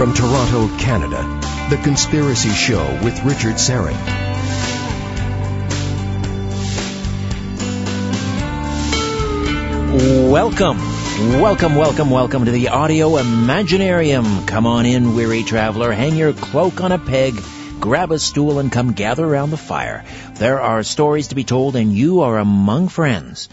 [0.00, 1.20] From Toronto, Canada,
[1.68, 3.92] The Conspiracy Show with Richard Syrett.
[10.32, 10.78] Welcome,
[11.38, 14.48] welcome, welcome, welcome to the Audio Imaginarium.
[14.48, 15.92] Come on in, weary traveler.
[15.92, 17.38] Hang your cloak on a peg,
[17.78, 20.06] grab a stool, and come gather around the fire.
[20.36, 23.50] There are stories to be told, and you are among friends.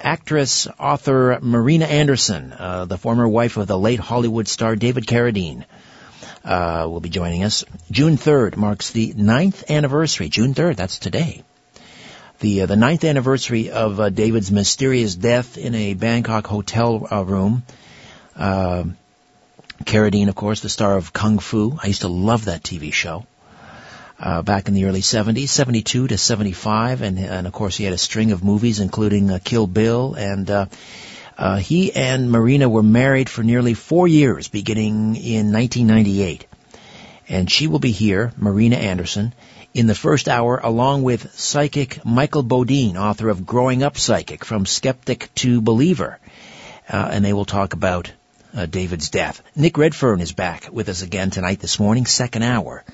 [0.00, 5.64] Actress, author Marina Anderson, uh, the former wife of the late Hollywood star David Carradine,
[6.44, 7.64] uh, will be joining us.
[7.90, 10.28] June 3rd marks the ninth anniversary.
[10.28, 11.42] June 3rd, that's today
[12.40, 17.24] the uh, the ninth anniversary of uh, David's mysterious death in a Bangkok hotel uh,
[17.24, 17.62] room.
[18.34, 18.84] Uh,
[19.84, 21.78] Carradine, of course, the star of Kung Fu.
[21.82, 23.26] I used to love that TV show.
[24.22, 27.94] Uh, back in the early 70s, 72 to 75, and, and of course he had
[27.94, 30.66] a string of movies, including uh, Kill Bill, and uh,
[31.38, 36.44] uh, he and Marina were married for nearly four years, beginning in 1998.
[37.30, 39.32] And she will be here, Marina Anderson,
[39.72, 44.66] in the first hour along with psychic Michael Bodine, author of Growing Up Psychic, From
[44.66, 46.18] Skeptic to Believer.
[46.86, 48.12] Uh, and they will talk about
[48.54, 49.40] uh, David's death.
[49.56, 52.84] Nick Redfern is back with us again tonight this morning, second hour.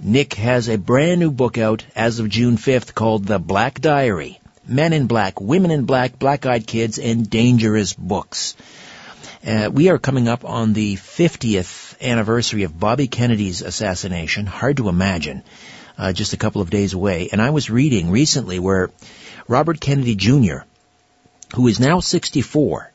[0.00, 4.38] Nick has a brand new book out as of June 5th called The Black Diary.
[4.68, 8.56] Men in Black, Women in Black, Black-Eyed Kids, and Dangerous Books.
[9.46, 14.44] Uh, we are coming up on the 50th anniversary of Bobby Kennedy's assassination.
[14.44, 15.42] Hard to imagine
[15.96, 17.30] uh, just a couple of days away.
[17.32, 18.90] And I was reading recently where
[19.48, 20.58] Robert Kennedy Jr.,
[21.54, 22.92] who is now 64,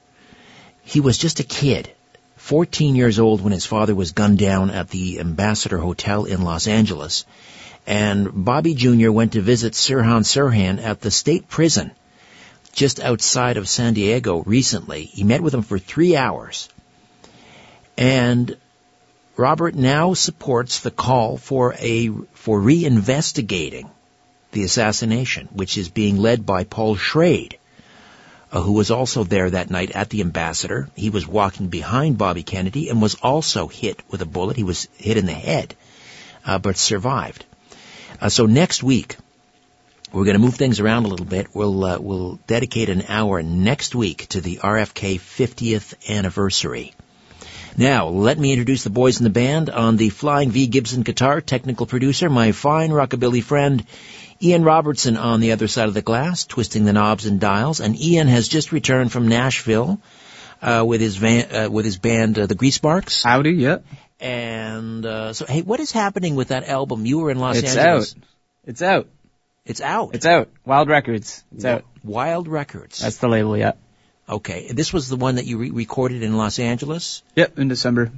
[0.84, 1.92] he was just a kid,
[2.42, 6.68] 14 years old when his father was gunned down at the Ambassador Hotel in Los
[6.68, 7.26] Angeles.
[7.88, 9.12] And Bobby Jr.
[9.12, 11.92] went to visit Sirhan Sirhan at the state prison
[12.74, 15.04] just outside of San Diego recently.
[15.04, 16.68] He met with him for three hours.
[17.98, 18.58] And
[19.38, 23.90] Robert now supports the call for a for reinvestigating
[24.52, 27.58] the assassination, which is being led by Paul Schrade,
[28.52, 30.90] uh, who was also there that night at the ambassador.
[30.96, 34.58] He was walking behind Bobby Kennedy and was also hit with a bullet.
[34.58, 35.76] He was hit in the head,
[36.46, 37.46] uh, but survived.
[38.20, 39.18] Uh, so next week,
[40.12, 41.48] we're going to move things around a little bit.
[41.54, 46.94] We'll uh, we'll dedicate an hour next week to the RFK 50th anniversary.
[47.78, 51.40] Now, let me introduce the boys in the band on the Flying V Gibson guitar,
[51.40, 53.86] technical producer, my fine rockabilly friend,
[54.42, 58.00] Ian Robertson on the other side of the glass, twisting the knobs and dials, and
[58.00, 60.02] Ian has just returned from Nashville,
[60.62, 63.24] uh, with his van, uh, with his band, uh, the Grease Marks.
[63.24, 63.78] Howdy, yeah.
[64.20, 67.06] And, uh, so, hey, what is happening with that album?
[67.06, 68.16] You were in Los it's Angeles.
[68.66, 69.08] It's out.
[69.66, 69.82] It's out.
[69.82, 70.16] It's out.
[70.16, 70.50] It's out.
[70.66, 71.44] Wild Records.
[71.56, 71.84] It's out.
[72.04, 73.00] Wild Records.
[73.00, 73.74] That's the label, yeah.
[74.28, 74.72] Okay.
[74.72, 77.22] This was the one that you re- recorded in Los Angeles?
[77.36, 78.12] Yep, in December.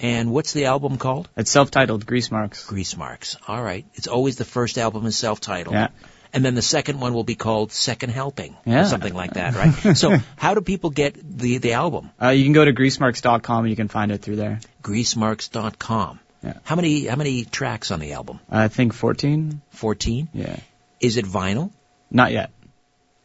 [0.00, 1.28] And what's the album called?
[1.36, 2.66] It's self-titled, Grease Marks.
[2.66, 3.36] Grease Marks.
[3.46, 3.84] All right.
[3.94, 5.74] It's always the first album is self-titled.
[5.74, 5.88] Yeah.
[6.32, 8.56] And then the second one will be called Second Helping.
[8.64, 8.82] Yeah.
[8.82, 9.96] Or something like that, right?
[9.96, 12.10] so how do people get the, the album?
[12.22, 14.60] Uh, you can go to greasemarks.com and you can find it through there.
[14.82, 16.20] Greasemarks.com.
[16.42, 16.54] Yeah.
[16.62, 18.40] How many, how many tracks on the album?
[18.48, 19.60] I think 14?
[19.70, 20.28] 14?
[20.32, 20.56] Yeah.
[21.00, 21.72] Is it vinyl?
[22.10, 22.50] Not yet.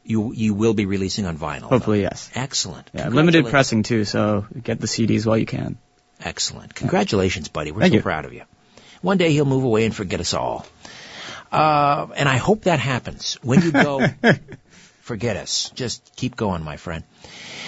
[0.04, 1.62] You, you will be releasing on vinyl.
[1.62, 1.68] though.
[1.68, 2.30] Hopefully, yes.
[2.36, 2.90] Excellent.
[2.94, 5.78] Yeah, limited pressing too, so get the CDs while you can.
[6.22, 6.74] Excellent.
[6.74, 7.72] Congratulations, buddy.
[7.72, 8.02] We're Thank so you.
[8.02, 8.44] proud of you.
[9.02, 10.66] One day he'll move away and forget us all.
[11.52, 13.38] Uh, and I hope that happens.
[13.44, 14.08] When you go,
[15.02, 15.70] forget us.
[15.76, 17.04] Just keep going, my friend.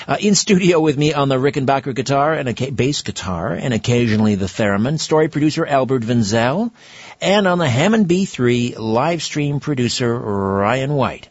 [0.08, 3.74] Uh, in studio with me on the Rickenbacker guitar and a ca- bass guitar and
[3.74, 6.72] occasionally the theremin, story producer Albert Vinzel,
[7.22, 11.30] and on the Hammond B3 live stream producer Ryan White.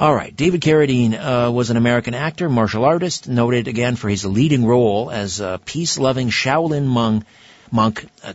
[0.00, 4.24] All right, David Carradine uh, was an American actor, martial artist, noted again for his
[4.24, 7.24] leading role as a peace-loving Shaolin monk,
[7.70, 8.32] monk uh,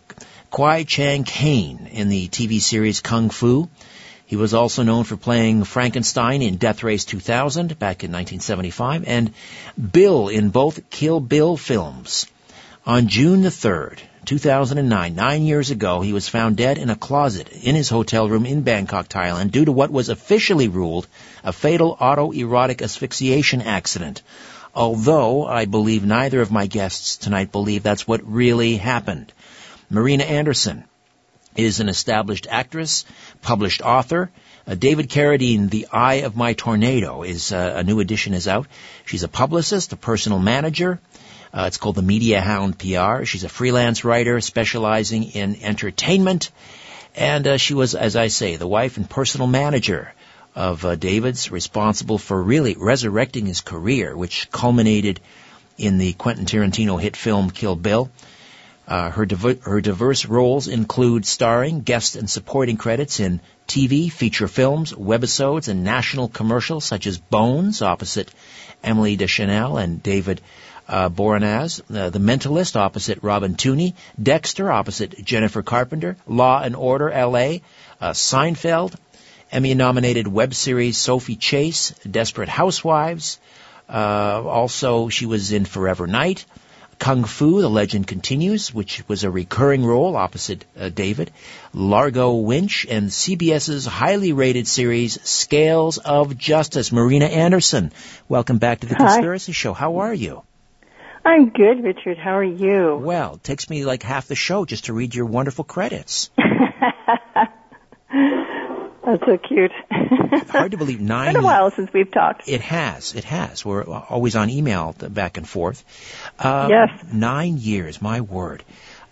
[0.52, 3.67] Kwai Chang Caine in the TV series Kung Fu.
[4.28, 9.34] He was also known for playing Frankenstein in Death Race 2000 back in 1975 and
[9.91, 12.28] Bill in both Kill Bill films.
[12.87, 17.49] On June the 3rd, 2009, nine years ago, he was found dead in a closet
[17.49, 21.08] in his hotel room in Bangkok, Thailand, due to what was officially ruled
[21.43, 24.22] a fatal autoerotic asphyxiation accident.
[24.76, 29.34] Although I believe neither of my guests tonight believe that's what really happened.
[29.90, 30.84] Marina Anderson
[31.55, 33.03] is an established actress,
[33.41, 34.29] published author.
[34.67, 38.67] Uh, David Carradine, The Eye of My Tornado, is uh, a new edition is out.
[39.05, 40.99] She's a publicist, a personal manager.
[41.55, 43.23] Uh, it's called the Media Hound PR.
[43.23, 46.52] She's a freelance writer specializing in entertainment,
[47.16, 50.13] and uh, she was, as I say, the wife and personal manager
[50.53, 55.22] of uh, David's, responsible for really resurrecting his career, which culminated
[55.78, 58.11] in the Quentin Tarantino hit film Kill Bill.
[58.85, 64.49] Uh, her, div- her diverse roles include starring, guest, and supporting credits in TV, feature
[64.49, 68.29] films, webisodes, and national commercials such as Bones opposite
[68.84, 70.41] Emily Deschanel and David
[70.87, 77.09] uh, Boreanaz, uh, The Mentalist opposite Robin Tunney, Dexter opposite Jennifer Carpenter, Law and Order
[77.09, 77.61] L.A.,
[78.02, 78.96] uh, Seinfeld,
[79.52, 83.40] Emmy-nominated web series Sophie Chase, Desperate Housewives.
[83.87, 86.46] Uh, also, she was in Forever Knight,
[86.97, 91.31] Kung Fu, The Legend Continues, which was a recurring role opposite uh, David,
[91.73, 96.91] Largo Winch, and CBS's highly rated series Scales of Justice.
[96.91, 97.91] Marina Anderson,
[98.28, 99.05] welcome back to the Hi.
[99.05, 99.73] Conspiracy Show.
[99.73, 100.43] How are you?
[101.26, 102.18] I'm good, Richard.
[102.20, 102.98] How are you?
[103.02, 106.30] Well, it takes me like half the show just to read your wonderful credits.
[108.08, 109.72] That's so cute.
[110.50, 111.28] Hard to believe nine.
[111.34, 112.48] Been a while since we've talked.
[112.48, 113.14] It has.
[113.14, 113.64] It has.
[113.64, 115.84] We're always on email back and forth.
[116.40, 116.90] Um, Yes.
[117.12, 118.02] Nine years.
[118.02, 118.64] My word.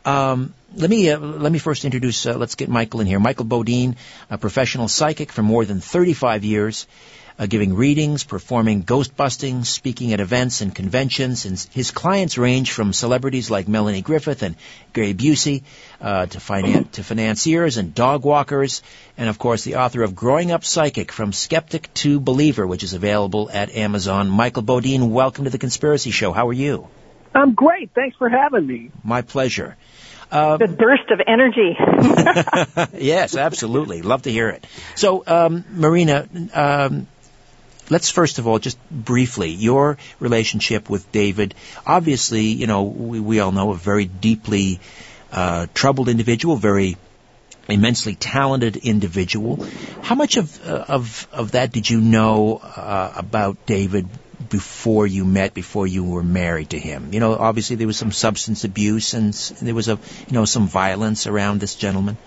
[0.05, 2.25] Um, let me uh, let me first introduce.
[2.25, 3.19] Uh, let's get Michael in here.
[3.19, 3.95] Michael Bodine,
[4.29, 6.88] a professional psychic for more than 35 years,
[7.39, 11.45] uh, giving readings, performing ghost busting, speaking at events and conventions.
[11.45, 14.55] And his clients range from celebrities like Melanie Griffith and
[14.91, 15.63] Gary Busey
[16.01, 18.81] uh, to, to financiers and dog walkers,
[19.17, 22.94] and of course the author of Growing Up Psychic: From Skeptic to Believer, which is
[22.94, 24.29] available at Amazon.
[24.29, 26.33] Michael Bodine, welcome to the Conspiracy Show.
[26.33, 26.89] How are you?
[27.35, 27.91] I'm great.
[27.94, 28.91] Thanks for having me.
[29.03, 29.75] My pleasure.
[30.31, 31.77] Uh, The burst of energy.
[33.06, 34.01] yes, absolutely.
[34.01, 34.65] Love to hear it.
[34.95, 37.07] So, um, Marina, um,
[37.89, 41.53] let's first of all just briefly your relationship with David.
[41.85, 44.79] Obviously, you know we, we all know a very deeply
[45.31, 46.97] uh, troubled individual, very
[47.68, 49.65] immensely talented individual.
[50.01, 54.07] How much of uh, of of that did you know uh, about David
[54.49, 57.13] before you met, before you were married to him?
[57.13, 60.67] You know, obviously there was some substance abuse and there was a you know some
[60.67, 62.17] violence around this gentleman.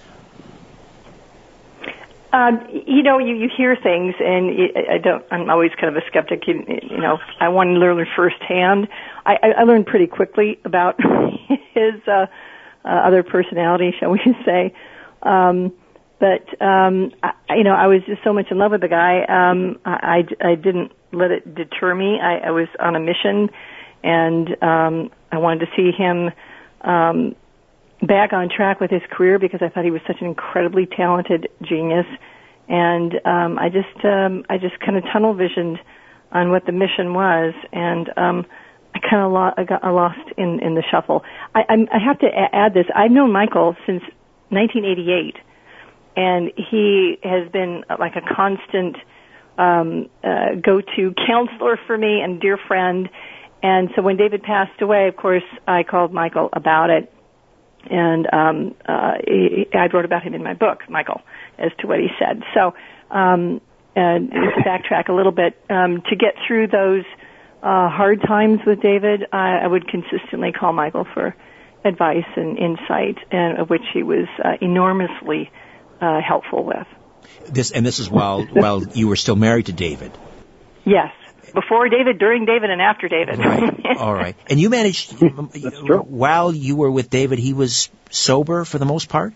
[2.32, 4.50] Um, you know, you, you hear things, and
[4.90, 5.24] I don't.
[5.30, 6.46] I'm always kind of a skeptic.
[6.46, 8.88] You, you know, I want to learn firsthand.
[9.24, 11.00] I, I I learned pretty quickly about
[11.74, 12.26] his uh,
[12.84, 14.74] uh, other personality, shall we say.
[15.22, 15.72] Um,
[16.18, 19.24] but um, I, you know, I was just so much in love with the guy.
[19.24, 22.18] Um, I, I I didn't let it deter me.
[22.20, 23.50] I, I was on a mission,
[24.02, 26.30] and um, I wanted to see him.
[26.82, 27.34] Um,
[28.02, 31.48] back on track with his career because I thought he was such an incredibly talented
[31.62, 32.06] genius,
[32.68, 35.78] and um, I just um, I just kind of tunnel visioned
[36.32, 38.46] on what the mission was, and um,
[38.94, 41.24] I kind of lo- I got lost in in the shuffle.
[41.54, 44.02] I, I'm, I have to a- add this: I've known Michael since
[44.50, 45.36] 1988,
[46.16, 48.96] and he has been uh, like a constant
[49.58, 53.08] um, uh, go-to counselor for me and dear friend.
[53.62, 57.12] And so when David passed away, of course, I called Michael about it
[57.90, 59.14] and um, uh,
[59.74, 61.20] I wrote about him in my book, Michael,
[61.58, 62.42] as to what he said.
[62.54, 62.74] So,
[63.14, 63.60] um,
[63.94, 67.04] and to backtrack a little bit, um, to get through those
[67.62, 71.34] uh, hard times with David, I, I would consistently call Michael for
[71.84, 75.50] advice and insight, and of which he was uh, enormously
[76.00, 76.86] uh, helpful with.
[77.48, 80.12] This and this is while while you were still married to David.
[80.84, 81.12] Yes,
[81.54, 83.38] before David, during David, and after David.
[83.38, 83.72] Right.
[83.98, 84.36] All right.
[84.48, 85.98] And you managed true.
[86.00, 89.34] while you were with David, he was sober for the most part.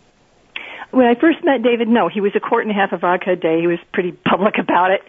[0.90, 3.32] When I first met David, no, he was a quart and a half of vodka
[3.32, 3.60] a day.
[3.60, 5.02] He was pretty public about it.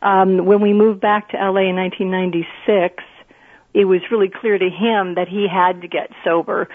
[0.00, 3.02] Um, when we moved back to LA in 1996,
[3.72, 6.68] it was really clear to him that he had to get sober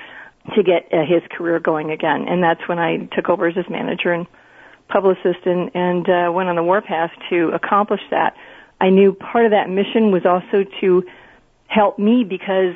[0.56, 2.26] to get uh, his career going again.
[2.28, 4.28] And that's when I took over as his manager and
[4.90, 8.36] publicist and, and uh, went on the warpath to accomplish that.
[8.82, 11.04] I knew part of that mission was also to
[11.68, 12.76] help me because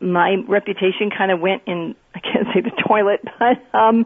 [0.00, 4.04] my reputation kind of went in, I can't say the toilet, but, um,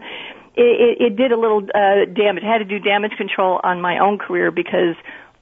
[0.55, 2.43] it, it, it did a little, uh, damage.
[2.45, 4.97] I had to do damage control on my own career because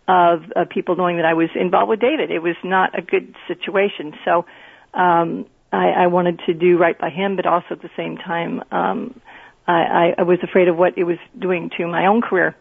[0.06, 2.30] of, uh, people knowing that I was involved with David.
[2.30, 4.14] It was not a good situation.
[4.24, 4.46] So,
[4.94, 8.62] um, I, I wanted to do right by him, but also at the same time,
[8.70, 9.20] um,
[9.68, 12.56] I, I, was afraid of what it was doing to my own career.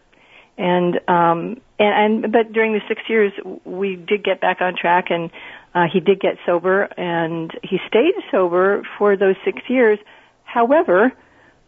[0.58, 3.32] And, um, and, and, but during the six years,
[3.64, 5.30] we did get back on track and,
[5.74, 9.98] uh, he did get sober and he stayed sober for those six years.
[10.44, 11.12] However,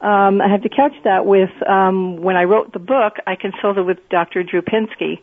[0.00, 3.85] um, I have to couch that with, um, when I wrote the book, I consulted
[3.85, 4.42] with Dr.
[4.42, 5.20] Drew Pinsky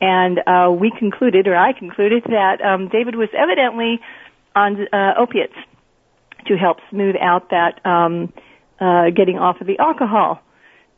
[0.00, 4.00] and, uh, we concluded, or I concluded that, um, David was evidently
[4.54, 5.54] on, uh, opiates
[6.46, 8.32] to help smooth out that, um,
[8.82, 10.42] uh, getting off of the alcohol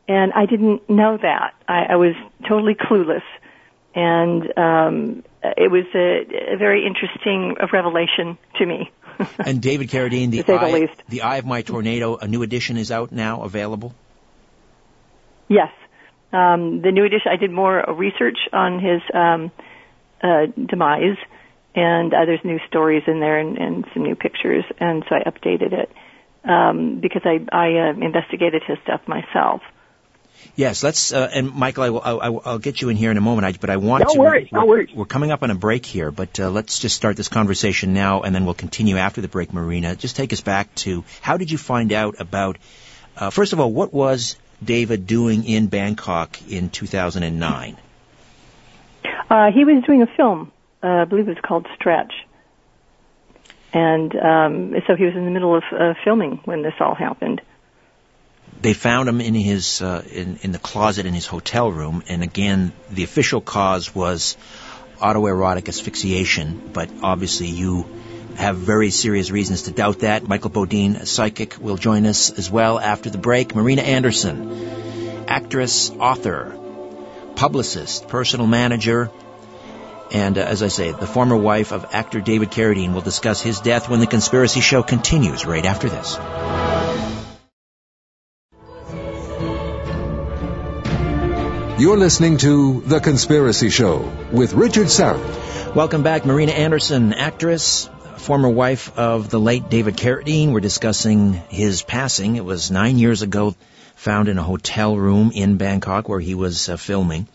[0.08, 1.54] and I didn't know that.
[1.66, 2.14] I, I was
[2.48, 3.22] totally clueless,
[3.94, 8.90] and um, it was a, a very interesting revelation to me.
[9.38, 11.02] And David Carradine, the the eye, least.
[11.08, 13.94] the Eye of My Tornado, a new edition is out now, available.
[15.48, 15.70] Yes.
[16.32, 19.52] Um, the new edition, I did more research on his um,
[20.20, 21.16] uh, demise,
[21.76, 25.30] and uh, there's new stories in there and, and some new pictures, and so I
[25.30, 25.92] updated it
[26.44, 29.62] um, because I, I uh, investigated his stuff myself.
[30.56, 31.12] Yes, let's.
[31.12, 33.46] Uh, and Michael, I will, I, I- I'll get you in here in a moment.
[33.46, 34.20] I, but I want No to.
[34.20, 34.94] worries, no we're, worries.
[34.94, 38.20] We're coming up on a break here, but uh, let's just start this conversation now,
[38.22, 39.52] and then we'll continue after the break.
[39.52, 42.58] Marina, just take us back to how did you find out about?
[43.16, 47.76] Uh, first of all, what was David doing in Bangkok in 2009?
[49.30, 52.12] Uh, he was doing a film, uh, I believe it was called Stretch.
[53.74, 57.42] And um, so he was in the middle of uh, filming when this all happened.
[58.62, 62.22] They found him in his uh, in, in the closet in his hotel room, and
[62.22, 64.36] again, the official cause was
[64.98, 66.70] autoerotic asphyxiation.
[66.72, 67.84] But obviously, you
[68.36, 70.26] have very serious reasons to doubt that.
[70.26, 73.54] Michael Bodine, psychic, will join us as well after the break.
[73.56, 76.56] Marina Anderson, actress, author,
[77.34, 79.10] publicist, personal manager,
[80.14, 83.58] and uh, as I say, the former wife of actor David Carradine will discuss his
[83.58, 86.16] death when the conspiracy show continues right after this.
[91.76, 95.74] You're listening to The Conspiracy Show with Richard Syrett.
[95.74, 100.52] Welcome back, Marina Anderson, actress, former wife of the late David Carradine.
[100.52, 102.36] We're discussing his passing.
[102.36, 103.56] It was nine years ago,
[103.96, 107.26] found in a hotel room in Bangkok where he was uh, filming.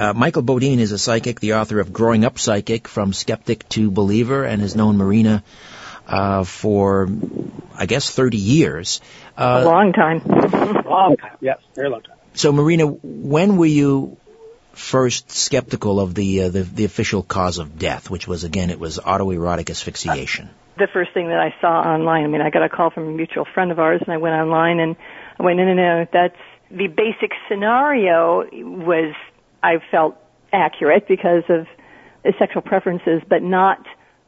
[0.00, 3.90] Uh, Michael Bodine is a psychic, the author of Growing Up Psychic, From Skeptic to
[3.90, 5.44] Believer, and has known Marina
[6.08, 7.06] uh, for,
[7.76, 9.02] I guess, 30 years.
[9.36, 10.22] a Uh, long time.
[10.86, 11.36] Long time.
[11.42, 12.16] Yes, very long time.
[12.32, 14.16] so, Marina, when were you
[14.72, 18.80] first skeptical of the, uh, the the official cause of death, which was again it
[18.80, 20.48] was autoerotic asphyxiation?
[20.78, 22.24] the first thing that I saw online.
[22.24, 24.34] I mean, I got a call from a mutual friend of ours, and I went
[24.34, 24.96] online and
[25.38, 26.38] I went, no, no, no, that's
[26.70, 29.12] the basic scenario was
[29.62, 30.16] I felt
[30.52, 31.66] accurate because of
[32.38, 33.84] sexual preferences, but not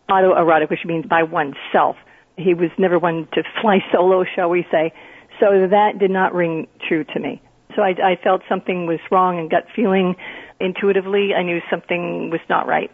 [0.08, 1.96] autoerotic, which means by oneself.
[2.36, 4.92] He was never one to fly solo, shall we say.
[5.40, 7.42] So that did not ring true to me.
[7.74, 10.16] So I, I felt something was wrong and gut feeling
[10.60, 11.34] intuitively.
[11.34, 12.90] I knew something was not right.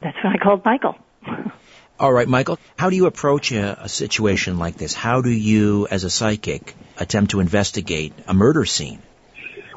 [0.00, 0.96] That's when I called Michael.
[2.00, 4.92] All right, Michael, how do you approach a, a situation like this?
[4.94, 9.00] How do you, as a psychic, attempt to investigate a murder scene?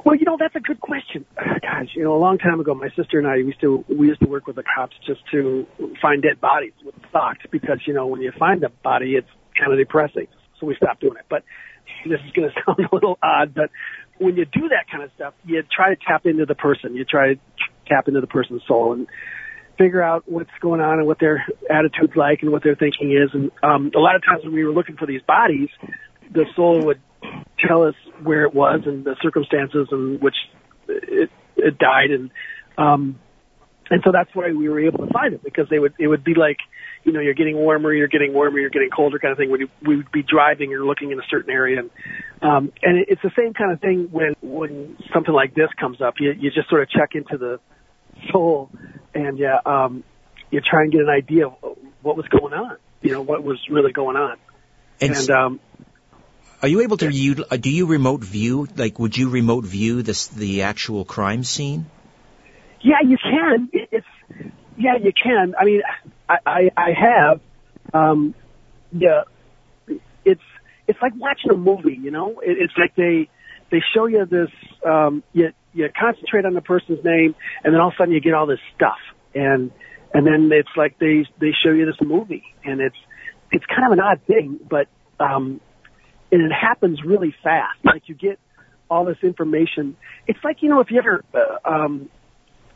[0.06, 1.26] Well, you know that's a good question.
[1.36, 4.22] Gosh, you know, a long time ago, my sister and I used to we used
[4.22, 5.66] to work with the cops just to
[6.00, 9.28] find dead bodies with socks because you know when you find a body, it's
[9.60, 10.28] kind of depressing.
[10.60, 11.26] So we stopped doing it.
[11.28, 11.44] But
[12.06, 13.72] this is going to sound a little odd, but
[14.20, 16.96] when you do that kind of stuff, you try to tap into the person.
[16.96, 17.40] You try to
[17.88, 19.08] tap into the person's soul and
[19.78, 23.32] figure out what's going on and what their attitude's like and what their thinking is.
[23.34, 25.70] And um, a lot of times when we were looking for these bodies,
[26.32, 27.02] the soul would
[27.66, 30.36] tell us where it was and the circumstances in which
[30.88, 32.32] it, it died, and
[32.78, 33.20] um,
[33.90, 36.24] and so that's why we were able to find it because they would it would
[36.24, 36.58] be like
[37.04, 39.62] you know you're getting warmer, you're getting warmer, you're getting colder kind of thing when
[39.62, 41.90] you, we would be driving or looking in a certain area, and
[42.42, 46.16] um, and it's the same kind of thing when when something like this comes up.
[46.20, 47.60] You you just sort of check into the
[48.32, 48.70] soul
[49.16, 50.04] and yeah, um,
[50.52, 52.78] you try and get an idea of what was going on.
[53.02, 54.38] You know what was really going on,
[55.00, 55.60] And, and um,
[56.66, 58.68] are you able to you, uh, do you remote view?
[58.76, 61.86] Like, would you remote view this the actual crime scene?
[62.82, 63.70] Yeah, you can.
[63.72, 64.08] It's
[64.76, 65.54] yeah, you can.
[65.60, 65.82] I mean,
[66.28, 67.40] I I, I have.
[67.94, 68.34] Um,
[68.92, 69.26] yeah,
[70.26, 70.42] it's
[70.88, 72.00] it's like watching a movie.
[72.02, 73.30] You know, it, it's like they
[73.70, 74.50] they show you this.
[74.84, 78.22] Um, you you concentrate on the person's name, and then all of a sudden you
[78.22, 78.98] get all this stuff,
[79.36, 79.70] and
[80.16, 82.98] and then it's like they they show you this movie, and it's
[83.52, 84.88] it's kind of an odd thing, but
[85.20, 85.62] um,
[86.32, 87.80] and it happens really fast.
[87.84, 88.40] Like you get
[88.90, 89.98] all this information.
[90.28, 92.10] It's like you know if you ever uh, um,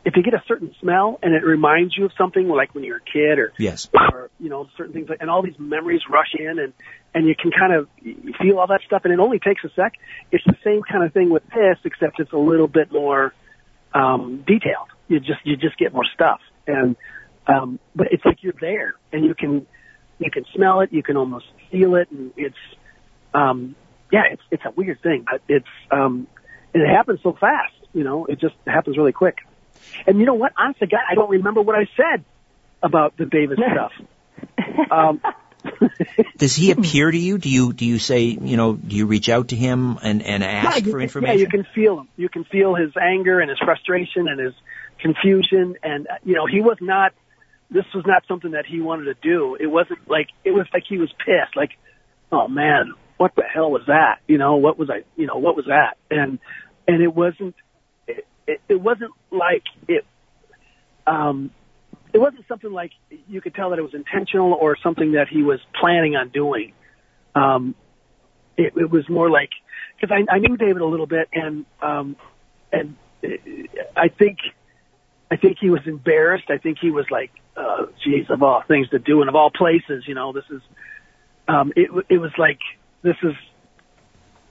[0.04, 2.98] if you get a certain smell and it reminds you of something, like when you're
[2.98, 3.88] a kid or Yes.
[3.94, 6.72] or you know certain things, like, and all these memories rush in, and
[7.14, 7.88] and you can kind of
[8.40, 9.92] feel all that stuff, and it only takes a sec.
[10.30, 13.34] It's the same kind of thing with this, except it's a little bit more
[13.92, 14.88] um, detailed.
[15.08, 16.96] You just you just get more stuff, and
[17.46, 19.66] um, but it's like you're there, and you can
[20.18, 22.56] you can smell it, you can almost feel it, and it's
[23.34, 23.74] um,
[24.12, 26.26] yeah, it's it's a weird thing, but it's um,
[26.74, 27.74] it happens so fast.
[27.92, 29.38] You know, it just happens really quick.
[30.06, 30.52] And you know what?
[30.56, 32.24] Honest to God, I don't remember what I said
[32.82, 33.92] about the Davis stuff.
[34.90, 35.20] Um,
[36.38, 37.36] Does he appear to you?
[37.38, 38.74] Do you do you say you know?
[38.74, 41.36] Do you reach out to him and and ask you for information?
[41.36, 42.08] Yeah, you can feel him.
[42.16, 44.54] You can feel his anger and his frustration and his
[45.00, 45.76] confusion.
[45.82, 47.12] And uh, you know, he was not
[47.70, 49.56] this was not something that he wanted to do.
[49.58, 51.56] It wasn't like it was like he was pissed.
[51.56, 51.72] Like,
[52.32, 54.20] oh man, what the hell was that?
[54.26, 55.04] You know, what was I?
[55.14, 55.98] You know, what was that?
[56.10, 56.38] And
[56.88, 57.54] and it wasn't.
[58.06, 60.06] It, it, it wasn't like it.
[61.06, 61.50] Um,
[62.14, 62.92] it wasn't something like
[63.28, 66.72] you could tell that it was intentional or something that he was planning on doing.
[67.34, 67.74] Um,
[68.56, 69.50] it, it was more like
[70.00, 72.16] because I, I knew David a little bit, and um,
[72.72, 72.96] and
[73.94, 74.38] I think
[75.30, 76.48] I think he was embarrassed.
[76.48, 79.50] I think he was like, uh, "Geez, of all things to do, and of all
[79.50, 80.62] places, you know, this is."
[81.46, 82.60] Um, it it was like
[83.02, 83.32] this is.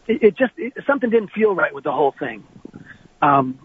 [0.08, 2.44] It, it just it, something didn't feel right with the whole thing.
[3.22, 3.60] Um,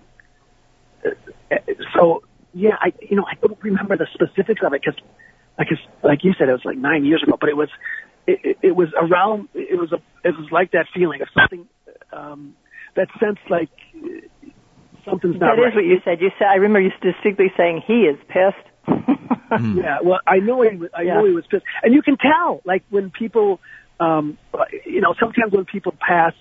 [1.97, 2.23] so
[2.53, 5.00] yeah, I you know I don't remember the specifics of it because,
[5.59, 5.69] like
[6.03, 7.69] like you said, it was like nine years ago, but it was
[8.26, 11.69] it, it, it was around it was a it was like that feeling of something
[12.12, 12.55] um,
[12.97, 13.71] that sense like
[15.05, 15.69] something's not That right.
[15.69, 16.21] is what you said.
[16.21, 18.69] You said I remember you distinctly saying he is pissed.
[19.75, 21.14] Yeah, well, I know he was, I Yeah.
[21.14, 23.61] know he was pissed, and you can tell, like when people,
[24.01, 24.39] um,
[24.85, 26.33] you know, sometimes when people pass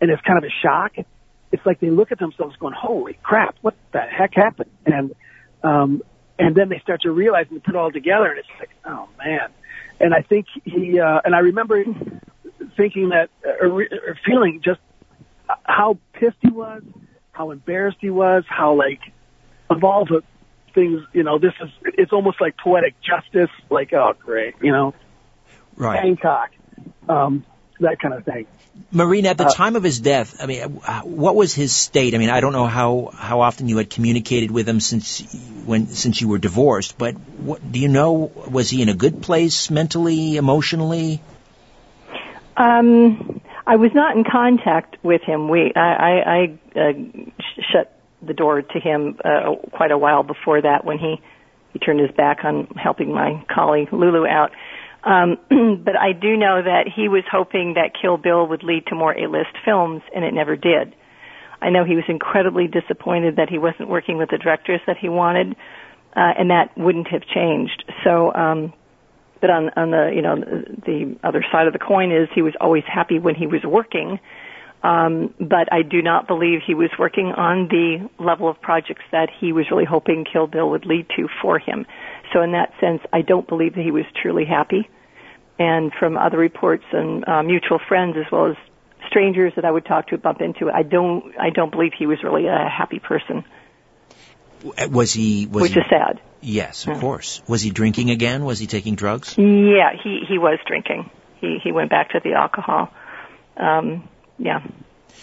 [0.00, 0.92] and it's kind of a shock,
[1.52, 5.14] it's like they look at themselves going, "Holy crap, what the heck happened?" And
[5.62, 6.02] um,
[6.38, 9.08] and then they start to realize and put it all together, and it's like, "Oh
[9.18, 9.50] man!"
[9.98, 11.84] And I think he, uh, and I remember
[12.76, 13.28] thinking that,
[13.60, 14.80] or, or feeling just
[15.64, 16.82] how pissed he was,
[17.32, 19.00] how embarrassed he was, how like
[19.68, 20.22] of all the
[20.74, 24.94] things, you know, this is it's almost like poetic justice, like oh great, you know,
[25.80, 25.98] Right.
[25.98, 26.50] Hancock,
[27.08, 27.44] um,
[27.80, 28.46] that kind of thing.
[28.92, 32.14] Marina, at the Uh, time of his death, I mean, uh, what was his state?
[32.14, 35.20] I mean, I don't know how, how often you had communicated with him since
[35.66, 38.30] when since you were divorced, but what, do you know?
[38.50, 41.20] Was he in a good place mentally, emotionally?
[42.56, 45.48] Um, I was not in contact with him.
[45.48, 46.92] We, I, I, I uh,
[47.38, 51.20] sh- shut the door to him uh, quite a while before that when he
[51.72, 54.50] he turned his back on helping my colleague Lulu out.
[55.04, 55.38] Um,
[55.84, 59.16] but I do know that he was hoping that Kill Bill would lead to more
[59.16, 60.94] A-list films, and it never did.
[61.62, 65.08] I know he was incredibly disappointed that he wasn't working with the directors that he
[65.08, 65.56] wanted,
[66.16, 67.84] uh, and that wouldn't have changed.
[68.04, 68.72] So, um,
[69.40, 72.54] but on on the you know the other side of the coin is he was
[72.60, 74.18] always happy when he was working.
[74.82, 79.28] Um, but I do not believe he was working on the level of projects that
[79.28, 81.84] he was really hoping Kill Bill would lead to for him.
[82.32, 84.88] So in that sense, I don't believe that he was truly happy.
[85.58, 88.56] And from other reports and uh, mutual friends as well as
[89.08, 92.22] strangers that I would talk to bump into, I don't I don't believe he was
[92.22, 93.44] really a happy person,
[94.88, 95.46] Was he?
[95.46, 96.20] Was which he, is sad.
[96.40, 97.00] Yes, of Yeah.
[97.00, 97.42] course.
[97.48, 98.44] Was he drinking again?
[98.44, 99.36] Was he taking drugs?
[99.36, 101.10] Yeah, he he was drinking.
[101.40, 102.90] He he went back to the alcohol.
[103.56, 104.62] Um, yeah,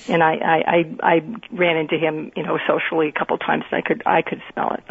[0.07, 3.77] and I I I, I ran into him, you know, socially a couple times, and
[3.77, 4.83] I could I could smell it,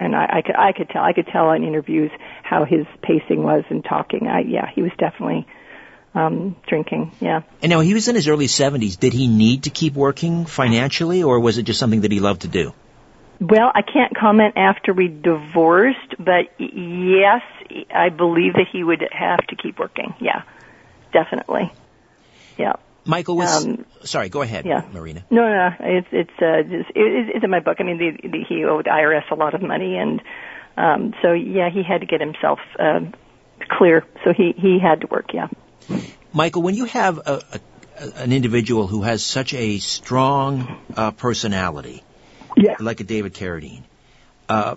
[0.00, 2.10] and I, I could I could tell I could tell in interviews
[2.42, 4.26] how his pacing was and talking.
[4.26, 5.46] I yeah, he was definitely
[6.14, 7.12] um drinking.
[7.20, 7.42] Yeah.
[7.62, 8.96] And now he was in his early seventies.
[8.96, 12.42] Did he need to keep working financially, or was it just something that he loved
[12.42, 12.72] to do?
[13.40, 17.42] Well, I can't comment after we divorced, but y- yes,
[17.94, 20.14] I believe that he would have to keep working.
[20.20, 20.42] Yeah,
[21.12, 21.72] definitely.
[22.58, 22.74] Yeah.
[23.10, 23.66] Michael was.
[23.66, 24.82] Um, sorry, go ahead, yeah.
[24.92, 25.24] Marina.
[25.30, 25.74] No, no, no.
[25.80, 27.78] It's it's uh, just, it, it's in my book.
[27.80, 30.22] I mean, the, the, he owed IRS a lot of money, and
[30.76, 33.00] um, so yeah, he had to get himself uh,
[33.68, 34.06] clear.
[34.24, 35.34] So he he had to work.
[35.34, 35.48] Yeah.
[36.32, 37.42] Michael, when you have a,
[37.98, 42.04] a, an individual who has such a strong uh, personality,
[42.56, 42.76] Yeah.
[42.78, 43.82] like a David Carradine,
[44.48, 44.76] uh,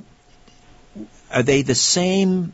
[1.32, 2.54] are they the same?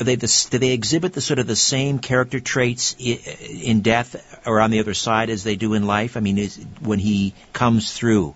[0.00, 4.40] Are they the, do they exhibit the sort of the same character traits in death
[4.46, 6.16] or on the other side as they do in life?
[6.16, 8.34] I mean, is, when he comes through,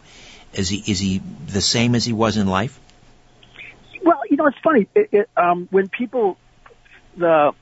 [0.52, 2.78] is he is he the same as he was in life?
[4.02, 4.88] Well, you know, it's funny.
[4.94, 6.36] It, it, um, when people
[7.16, 7.52] the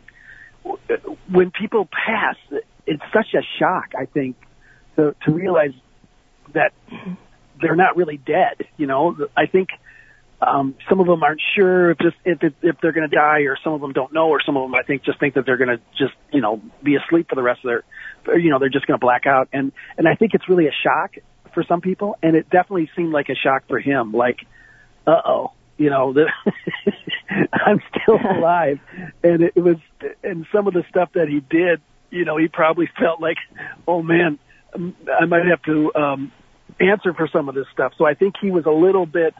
[1.30, 2.36] when people pass,
[2.86, 3.92] it's such a shock.
[3.98, 4.36] I think
[4.96, 5.74] to to realize
[6.54, 6.72] that
[7.60, 8.66] they're not really dead.
[8.76, 9.68] You know, I think
[10.40, 13.40] um, some of them aren't sure if just if it, if they're going to die,
[13.40, 15.44] or some of them don't know, or some of them I think just think that
[15.46, 17.82] they're going to just you know be asleep for the rest of
[18.24, 19.48] their, you know, they're just going to black out.
[19.52, 21.14] And and I think it's really a shock
[21.54, 24.12] for some people, and it definitely seemed like a shock for him.
[24.12, 24.38] Like,
[25.06, 26.30] uh oh, you know, the,
[27.52, 28.78] I'm still alive,
[29.24, 29.76] and it, it was,
[30.22, 33.38] and some of the stuff that he did, you know, he probably felt like,
[33.88, 34.38] oh man,
[34.72, 36.32] I might have to um,
[36.78, 37.92] answer for some of this stuff.
[37.98, 39.34] So I think he was a little bit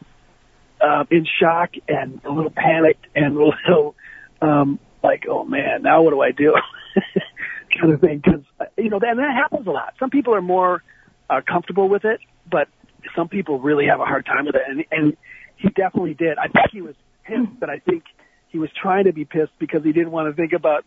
[0.80, 3.94] uh, in shock and a little panicked and a little
[4.40, 6.54] um, like, oh man, now what do I do?
[7.80, 8.22] kind of thing.
[8.24, 8.42] Because
[8.76, 9.94] you know, and that happens a lot.
[9.98, 10.82] Some people are more
[11.30, 12.68] uh, comfortable with it, but
[13.14, 14.62] some people really have a hard time with it.
[14.66, 15.16] And, and
[15.56, 16.38] he definitely did.
[16.38, 18.04] I think he was pissed, but I think
[18.48, 20.84] he was trying to be pissed because he didn't want to think about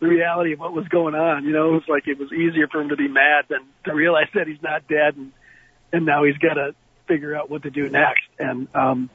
[0.00, 1.44] the reality of what was going on.
[1.44, 3.94] You know, it was like it was easier for him to be mad than to
[3.94, 5.32] realize that he's not dead and
[5.90, 6.74] and now he's got to
[7.06, 8.28] figure out what to do next.
[8.38, 9.10] And um,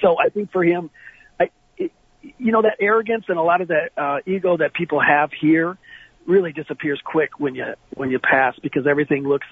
[0.00, 0.90] so I think for him,
[1.38, 5.00] I, it, you know, that arrogance and a lot of that uh, ego that people
[5.00, 5.78] have here
[6.26, 9.46] really disappears quick when you when you pass because everything looks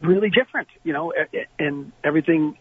[0.00, 0.68] really different.
[0.82, 1.12] You know,
[1.58, 2.56] and everything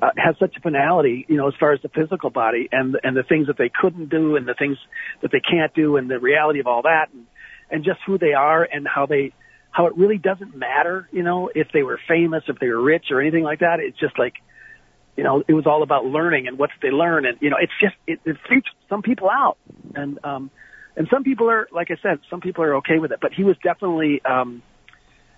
[0.00, 3.16] uh, has such a finality, you know, as far as the physical body and and
[3.16, 4.78] the things that they couldn't do and the things
[5.22, 7.26] that they can't do and the reality of all that and
[7.70, 9.32] and just who they are and how they
[9.70, 13.06] how it really doesn't matter, you know, if they were famous, if they were rich
[13.10, 13.78] or anything like that.
[13.80, 14.34] It's just like,
[15.20, 17.58] you know, it was all about learning and what did they learn and you know,
[17.60, 19.58] it's just it, it freaks some people out
[19.94, 20.50] and um
[20.96, 23.44] and some people are like I said, some people are okay with it, but he
[23.44, 24.62] was definitely um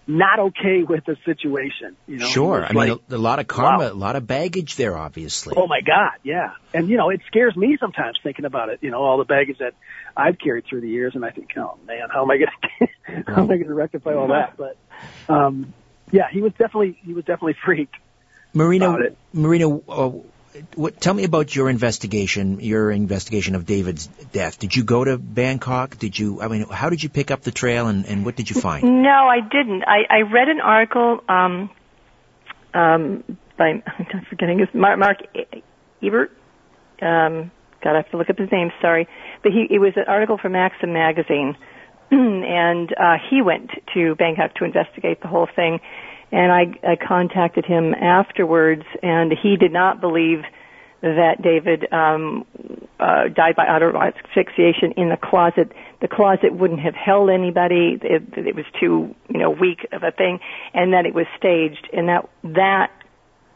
[0.07, 1.97] not okay with the situation.
[2.07, 2.65] You know, sure.
[2.65, 3.93] I mean, like, a, a, lot of karma, wow.
[3.93, 5.55] a lot of baggage there, obviously.
[5.57, 6.53] Oh my God, yeah.
[6.73, 8.79] And you know, it scares me sometimes thinking about it.
[8.83, 9.75] You know, all the baggage that
[10.17, 12.87] I've carried through the years, and I think, oh man, how am I going
[13.27, 14.57] to how am I going to rectify all that?
[14.57, 14.77] But
[15.29, 15.75] um,
[16.13, 17.97] yeah, he was definitely he was definitely freaked.
[18.55, 18.99] Marina,
[19.33, 20.13] Marina, uh,
[20.75, 24.59] what, tell me about your investigation, your investigation of David's death.
[24.59, 25.99] Did you go to Bangkok?
[25.99, 28.51] Did you, I mean, how did you pick up the trail and, and what did
[28.51, 29.03] you find?
[29.03, 29.85] No, I didn't.
[29.85, 31.71] I, I read an article, um,
[32.75, 35.19] um, by, I'm forgetting his, Mark, Mark
[36.03, 36.33] Ebert.
[37.01, 37.51] Um,
[37.83, 39.09] God, I have to look up his name, sorry.
[39.43, 41.57] But he, it was an article for Maxim magazine.
[42.11, 45.81] and, uh, he went to Bangkok to investigate the whole thing
[46.33, 50.43] and I, I contacted him afterwards, and he did not believe
[51.03, 52.47] that David um,
[52.99, 55.73] uh, died by auto asphyxiation in the closet.
[56.01, 57.99] The closet wouldn't have held anybody.
[58.01, 60.39] It, it was too, you know, weak of a thing,
[60.73, 61.89] and that it was staged.
[61.93, 62.93] And that that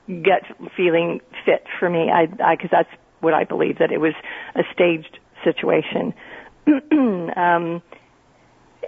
[0.08, 0.42] gut
[0.76, 2.10] feeling fit for me.
[2.10, 4.14] I I because that's what I believe that it was
[4.54, 6.14] a staged situation.
[7.36, 7.80] um,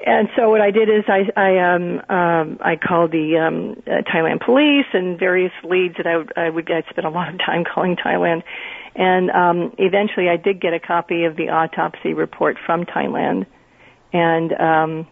[0.04, 4.02] and so what I did is I I um um I called the um uh,
[4.02, 7.38] Thailand police and various leads that I would I would I'd spent a lot of
[7.38, 8.42] time calling Thailand
[8.94, 13.46] and um eventually I did get a copy of the autopsy report from Thailand
[14.12, 15.06] and um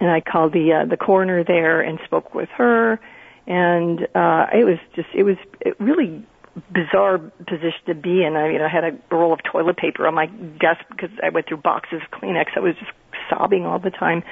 [0.00, 3.00] and I called the uh, the coroner there and spoke with her
[3.46, 6.26] and uh it was just it was it really
[6.72, 8.36] bizarre position to be in.
[8.36, 11.48] I mean, I had a roll of toilet paper on my desk because I went
[11.48, 12.56] through boxes of Kleenex.
[12.56, 12.92] I was just
[13.30, 14.22] sobbing all the time.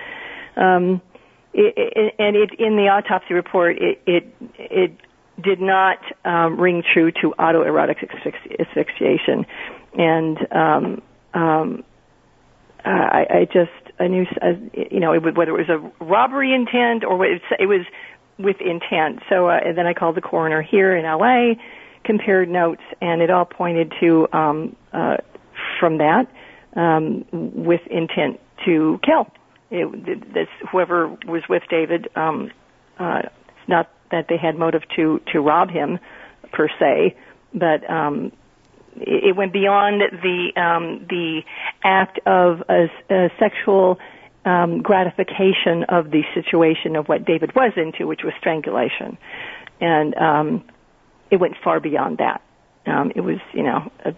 [0.57, 1.01] Um,
[1.55, 4.97] it, it, and it, in the autopsy report, it, it, it
[5.43, 9.47] did not um, ring true to autoerotic asphyxi- asphyxiation.
[9.95, 11.03] And, um,
[11.35, 11.85] um,
[12.85, 14.53] I, I just, I knew, uh,
[14.91, 17.87] you know, it whether it was a robbery intent or what it, it was
[18.39, 19.21] with intent.
[19.29, 21.55] So, uh, and then I called the coroner here in LA,
[22.05, 25.19] compared notes, and it all pointed to, um, uh,
[25.79, 26.27] from that,
[26.75, 29.31] um, with intent to kill.
[29.70, 32.51] It, this whoever was with David, um,
[32.98, 35.98] uh, it's not that they had motive to to rob him
[36.53, 37.16] per se,
[37.55, 38.33] but um,
[38.96, 41.42] it, it went beyond the um, the
[41.83, 43.98] act of a, a sexual
[44.44, 49.16] um, gratification of the situation of what David was into, which was strangulation,
[49.81, 50.64] and um,
[51.31, 52.42] it went far beyond that.
[52.87, 54.14] Um, it was, you know, a,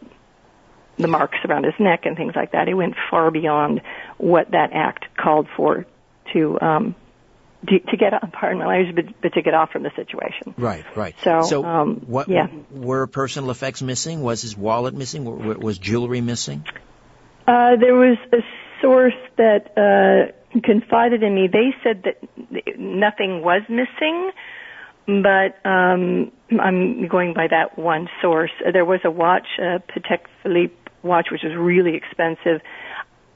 [0.98, 2.68] the marks around his neck and things like that.
[2.68, 3.80] It went far beyond
[4.18, 5.87] what that act called for
[6.33, 6.94] to um,
[7.68, 10.54] to, to get pardon my language, but, but to get off from the situation.
[10.57, 11.14] Right, right.
[11.22, 12.28] So, so um, what?
[12.28, 12.48] Yeah.
[12.70, 14.22] Were personal effects missing?
[14.22, 15.24] Was his wallet missing?
[15.24, 16.64] Was, was jewelry missing?
[17.46, 18.38] Uh, there was a
[18.80, 21.48] source that uh, confided in me.
[21.50, 24.30] They said that nothing was missing,
[25.07, 28.50] but um, I'm going by that one source.
[28.72, 30.74] There was a watch, a Patek Philippe
[31.05, 32.61] watch, which was really expensive.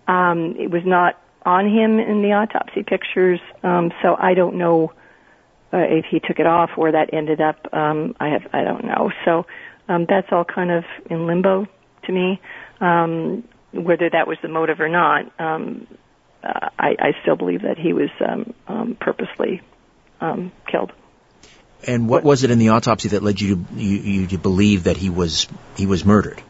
[0.07, 4.93] Um, it was not on him in the autopsy pictures, um, so I don't know
[5.73, 7.73] uh, if he took it off, where that ended up.
[7.73, 9.11] Um, I have, I don't know.
[9.25, 9.47] So
[9.89, 11.67] um, that's all kind of in limbo
[12.05, 12.41] to me.
[12.81, 15.87] Um, whether that was the motive or not, um,
[16.43, 19.61] uh, I, I still believe that he was um, um, purposely
[20.21, 20.93] um, killed.
[21.87, 24.85] And what was it in the autopsy that led you to you, you to believe
[24.85, 26.43] that he was he was murdered?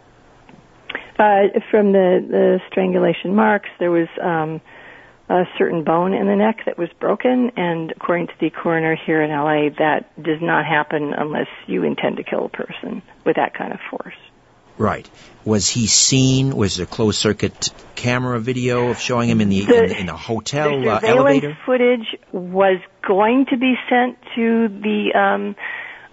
[1.18, 4.60] Uh, from the the strangulation marks, there was um,
[5.28, 9.20] a certain bone in the neck that was broken, and according to the coroner here
[9.22, 13.52] in LA, that does not happen unless you intend to kill a person with that
[13.54, 14.14] kind of force.
[14.78, 15.10] Right.
[15.44, 16.54] Was he seen?
[16.54, 20.06] Was there closed circuit camera video of showing him in the, the in, the, in
[20.06, 21.58] the hotel the uh, elevator?
[21.66, 25.18] footage was going to be sent to the.
[25.18, 25.56] Um,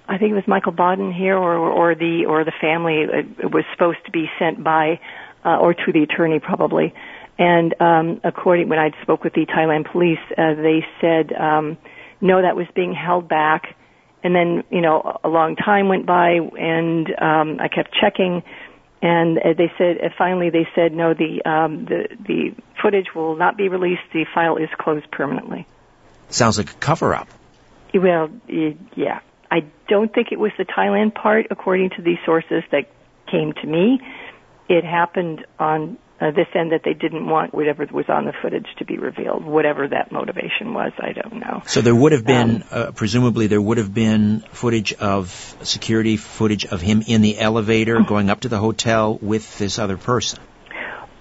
[0.07, 3.05] I think it was Michael Bodden here, or or the or the family.
[3.39, 4.99] It was supposed to be sent by
[5.43, 6.93] uh, or to the attorney probably.
[7.37, 11.77] And um, according when I spoke with the Thailand police, uh, they said um,
[12.21, 13.75] no, that was being held back.
[14.23, 18.41] And then you know a long time went by, and um, I kept checking,
[19.01, 23.35] and uh, they said uh, finally they said no, the um, the the footage will
[23.35, 24.01] not be released.
[24.13, 25.67] The file is closed permanently.
[26.29, 27.27] Sounds like a cover up.
[27.93, 29.19] Well, y- yeah.
[29.55, 32.89] I don't think it was the Thailand part, according to these sources that
[33.31, 34.01] came to me.
[34.67, 38.67] It happened on uh, this end that they didn't want whatever was on the footage
[38.79, 40.91] to be revealed, whatever that motivation was.
[40.99, 41.63] I don't know.
[41.67, 45.29] So there would have been, um, uh, presumably, there would have been footage of
[45.61, 49.95] security footage of him in the elevator going up to the hotel with this other
[49.95, 50.39] person.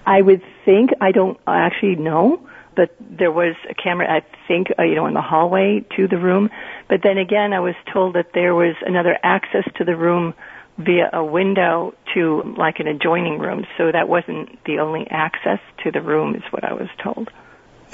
[0.05, 0.89] I would think.
[0.99, 5.13] I don't actually know but there was a camera, I think, uh, you know, in
[5.13, 6.49] the hallway to the room.
[6.87, 10.33] But then again, I was told that there was another access to the room
[10.77, 13.65] via a window to like an adjoining room.
[13.77, 17.29] So that wasn't the only access to the room is what I was told.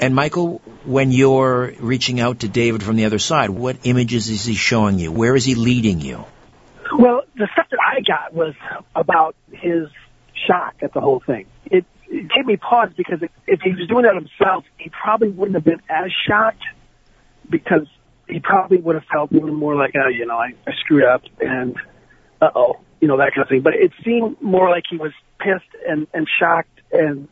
[0.00, 4.44] And Michael, when you're reaching out to David from the other side, what images is
[4.44, 5.12] he showing you?
[5.12, 6.24] Where is he leading you?
[6.98, 8.54] Well, the stuff that I got was
[8.94, 9.88] about his
[10.46, 11.46] shock at the whole thing.
[11.66, 15.54] It it gave me pause because if he was doing that himself, he probably wouldn't
[15.54, 16.62] have been as shocked
[17.48, 17.86] because
[18.28, 21.04] he probably would have felt a little more like, oh, you know, I, I screwed
[21.04, 21.76] up and
[22.40, 23.62] uh oh, you know, that kind of thing.
[23.62, 27.28] But it seemed more like he was pissed and, and shocked and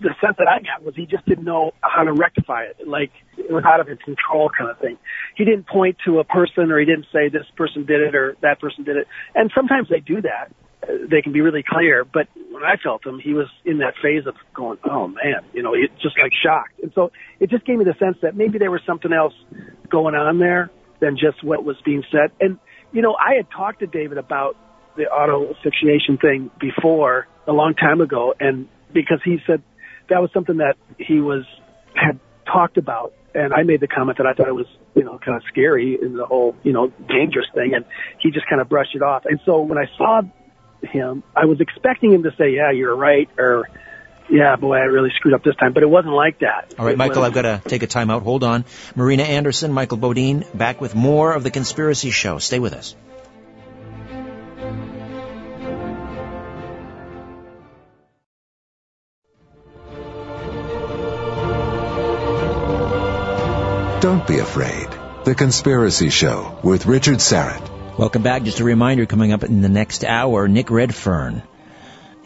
[0.00, 2.86] the sense that I got was he just didn't know how to rectify it.
[2.86, 4.96] Like it was out of his control kind of thing.
[5.36, 8.36] He didn't point to a person or he didn't say this person did it or
[8.42, 9.08] that person did it.
[9.34, 10.52] And sometimes they do that
[10.86, 12.04] they can be really clear.
[12.04, 15.62] But when I felt him, he was in that phase of going, "Oh man," you
[15.62, 16.80] know, it just like shocked.
[16.82, 17.10] And so
[17.40, 19.34] it just gave me the sense that maybe there was something else
[19.88, 22.30] going on there than just what was being said.
[22.40, 22.58] And
[22.92, 24.56] you know, I had talked to David about
[24.96, 29.62] the auto asphyxiation thing before a long time ago, and because he said
[30.08, 31.44] that was something that he was
[31.94, 35.18] had talked about and I made the comment that I thought it was, you know,
[35.18, 37.84] kind of scary in the whole, you know, dangerous thing, and
[38.20, 39.24] he just kind of brushed it off.
[39.26, 40.22] And so when I saw
[40.82, 41.22] him.
[41.34, 43.68] I was expecting him to say, "Yeah, you're right," or
[44.28, 46.74] "Yeah, boy, I really screwed up this time," but it wasn't like that.
[46.78, 48.22] All right, it Michael, was, I've got to take a time out.
[48.22, 48.64] Hold on.
[48.94, 52.38] Marina Anderson, Michael Bodine, back with more of the Conspiracy Show.
[52.38, 52.94] Stay with us.
[64.00, 64.88] Don't be afraid.
[65.24, 67.77] The Conspiracy Show with Richard Syrett.
[67.98, 68.44] Welcome back.
[68.44, 71.42] Just a reminder coming up in the next hour, Nick Redfern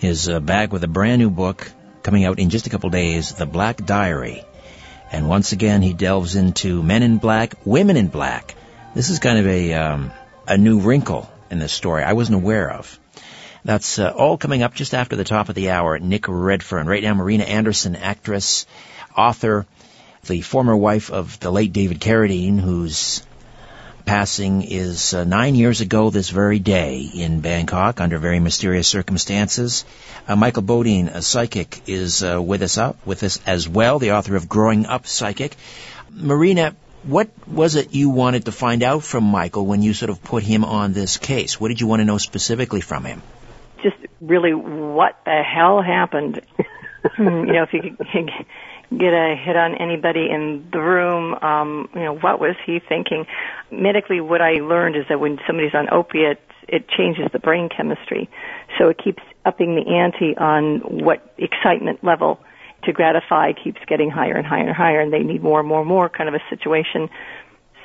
[0.03, 3.33] is uh, back with a brand new book coming out in just a couple days,
[3.33, 4.45] The Black Diary.
[5.11, 8.55] And once again, he delves into men in black, women in black.
[8.95, 10.13] This is kind of a, um,
[10.47, 13.01] a new wrinkle in this story I wasn't aware of.
[13.65, 15.99] That's uh, all coming up just after the top of the hour.
[15.99, 16.87] Nick Redfern.
[16.87, 18.67] Right now, Marina Anderson, actress,
[19.17, 19.65] author,
[20.27, 23.23] the former wife of the late David Carradine, who's
[24.05, 29.85] passing is uh, nine years ago this very day in Bangkok under very mysterious circumstances.
[30.29, 34.13] Uh, Michael Bodine, a psychic, is uh, with us up with us as well, the
[34.13, 35.57] author of Growing Up Psychic.
[36.11, 40.23] Marina, what was it you wanted to find out from Michael when you sort of
[40.23, 41.61] put him on this case?
[41.61, 43.23] What did you want to know specifically from him?
[43.83, 46.41] Just really what the hell happened.
[47.19, 47.99] You know, if you could
[48.99, 51.35] get a hit on anybody in the room.
[51.43, 53.27] Um, you know, what was he thinking?
[53.71, 58.31] Medically, what I learned is that when somebody's on opiates, it changes the brain chemistry.
[58.79, 62.39] So it keeps upping the ante on what excitement level
[62.85, 65.81] to gratify keeps getting higher and higher and higher, and they need more and more
[65.81, 67.09] and more kind of a situation.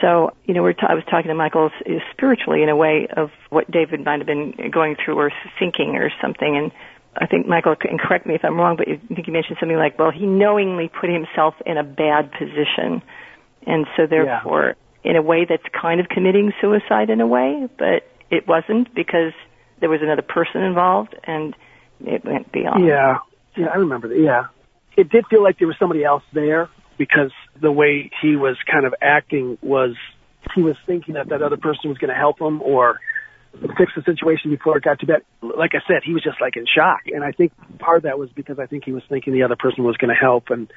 [0.02, 1.72] So, you know, we're t- I was talking to Michael
[2.12, 6.12] spiritually in a way of what David might have been going through or thinking or
[6.22, 6.72] something, and
[7.20, 9.78] I think Michael can correct me if I'm wrong, but I think you mentioned something
[9.78, 13.02] like, well, he knowingly put himself in a bad position,
[13.66, 15.12] and so therefore, yeah.
[15.12, 19.34] in a way, that's kind of committing suicide in a way, but it wasn't because
[19.80, 21.56] there was another person involved, and
[22.02, 22.86] it went beyond.
[22.86, 23.18] Yeah,
[23.56, 24.20] yeah, I remember that.
[24.20, 24.48] Yeah,
[24.96, 28.86] it did feel like there was somebody else there because the way he was kind
[28.86, 29.96] of acting was
[30.56, 33.00] he was thinking that that other person was going to help him or
[33.78, 35.22] fix the situation before it got to bed.
[35.42, 37.02] Like I said, he was just like in shock.
[37.08, 39.56] And I think part of that was because I think he was thinking the other
[39.56, 40.50] person was going to help.
[40.50, 40.72] And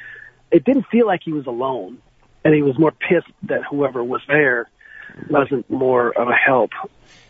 [0.50, 1.98] it didn't feel like he was alone.
[2.44, 4.68] And he was more pissed that whoever was there
[5.28, 6.70] wasn't more of a help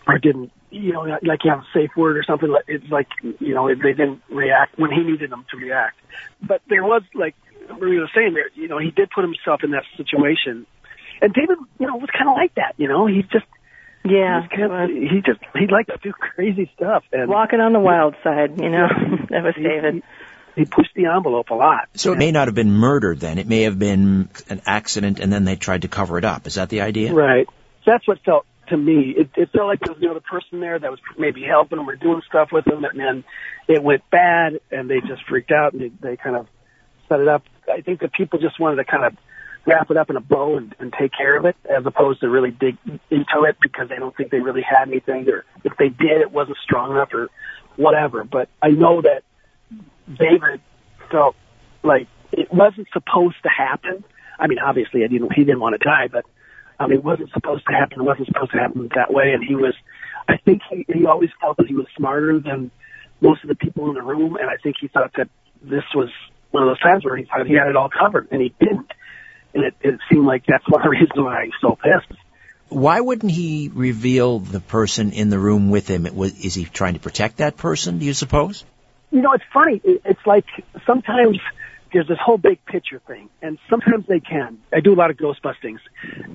[0.06, 2.54] or didn't, you know, like you have a safe word or something.
[2.68, 5.98] It's like, you know, they didn't react when he needed them to react.
[6.40, 7.34] But there was like,
[7.68, 10.66] Maria was saying there, you know, he did put himself in that situation.
[11.20, 13.46] And David, you know, was kind of like that, you know, he just,
[14.04, 17.72] Yeah, he, just kept, he just he liked to do crazy stuff and walking on
[17.72, 18.58] the wild side.
[18.58, 18.88] You know,
[19.30, 19.94] that was he, David.
[19.94, 20.02] He,
[20.56, 21.88] he pushed the envelope a lot.
[21.94, 23.38] So it may not have been murder then.
[23.38, 26.46] It may have been an accident and then they tried to cover it up.
[26.46, 27.12] Is that the idea?
[27.12, 27.46] Right.
[27.86, 29.14] That's what felt to me.
[29.16, 31.96] It, it felt like there was another person there that was maybe helping him or
[31.96, 33.24] doing stuff with him and then
[33.68, 36.46] it went bad and they just freaked out and they, they kind of
[37.08, 37.42] set it up.
[37.72, 39.16] I think that people just wanted to kind of
[39.70, 42.28] wrap it up in a bow and, and take care of it as opposed to
[42.28, 42.76] really dig
[43.10, 46.32] into it because they don't think they really had anything or if they did it
[46.32, 47.28] wasn't strong enough or
[47.76, 48.24] whatever.
[48.24, 49.22] But I know that
[50.08, 50.60] David
[51.10, 51.36] felt
[51.82, 54.04] like it wasn't supposed to happen.
[54.38, 55.32] I mean, obviously, I didn't.
[55.32, 56.24] He didn't want to die, but
[56.78, 58.00] um, it wasn't supposed to happen.
[58.00, 59.32] It wasn't supposed to happen that way.
[59.32, 59.74] And he was,
[60.28, 62.70] I think, he, he always felt that he was smarter than
[63.20, 64.36] most of the people in the room.
[64.36, 65.28] And I think he thought that
[65.62, 66.08] this was
[66.50, 68.90] one of those times where he thought he had it all covered, and he didn't.
[69.54, 72.20] And it, it seemed like that's one of the reasons why he's so pissed.
[72.68, 76.06] Why wouldn't he reveal the person in the room with him?
[76.06, 77.98] It was, is he trying to protect that person?
[77.98, 78.64] Do you suppose?
[79.10, 79.80] You know, it's funny.
[79.84, 80.44] It's like
[80.86, 81.38] sometimes
[81.92, 84.58] there's this whole big picture thing, and sometimes they can.
[84.72, 85.80] I do a lot of ghost bustings,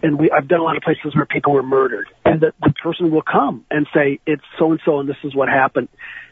[0.03, 2.73] and we I've done a lot of places where people were murdered, and the, the
[2.83, 5.87] person will come and say it's so and so, and this is what happened.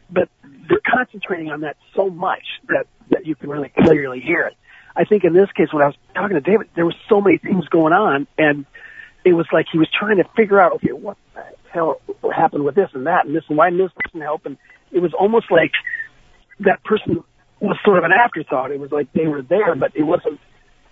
[0.09, 0.29] But
[0.67, 4.57] they're concentrating on that so much that that you can really clearly hear it.
[4.95, 7.37] I think in this case, when I was talking to David, there was so many
[7.37, 8.65] things going on, and
[9.25, 12.01] it was like he was trying to figure out, okay, what the hell
[12.35, 14.45] happened with this and that and this, and why didn't this person help?
[14.45, 14.57] And
[14.91, 15.71] it was almost like
[16.59, 17.23] that person
[17.59, 18.71] was sort of an afterthought.
[18.71, 20.39] It was like they were there, but it wasn't.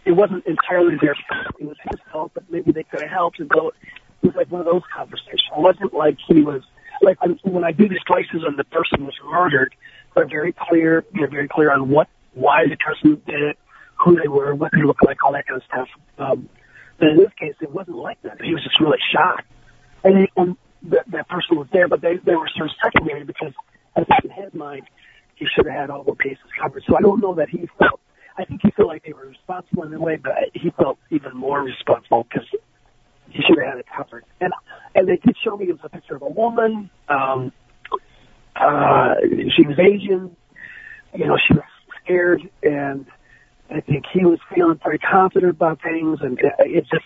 [0.03, 1.55] It wasn't entirely their fault.
[1.59, 3.39] It was his fault, but maybe they could have helped.
[3.39, 5.43] And so it was like one of those conversations.
[5.55, 6.63] It wasn't like he was
[7.03, 9.75] like when I do these places and the person was murdered.
[10.15, 11.05] They're very clear.
[11.13, 13.59] They're very clear on what, why the person did it,
[14.03, 15.87] who they were, what they look like, all that kind of stuff.
[16.17, 16.49] Um,
[16.99, 18.41] but in this case, it wasn't like that.
[18.41, 19.47] He was just really shocked,
[20.03, 23.23] and, he, and that, that person was there, but they they were sort of secondary
[23.23, 23.53] because
[23.95, 24.83] I think in his mind
[25.35, 26.83] he should have had all the bases covered.
[26.87, 27.99] So I don't know that he felt.
[28.37, 31.35] I think he felt like they were responsible in a way, but he felt even
[31.35, 32.47] more responsible because
[33.29, 34.25] he should have had it covered.
[34.39, 34.53] And
[34.95, 36.89] and they did show me it was a picture of a woman.
[37.09, 37.51] Um,
[38.55, 39.15] uh,
[39.55, 40.35] she was Asian.
[41.13, 41.63] You know, she was
[42.03, 43.05] scared, and
[43.71, 47.05] I think he was feeling very confident about things, and it just.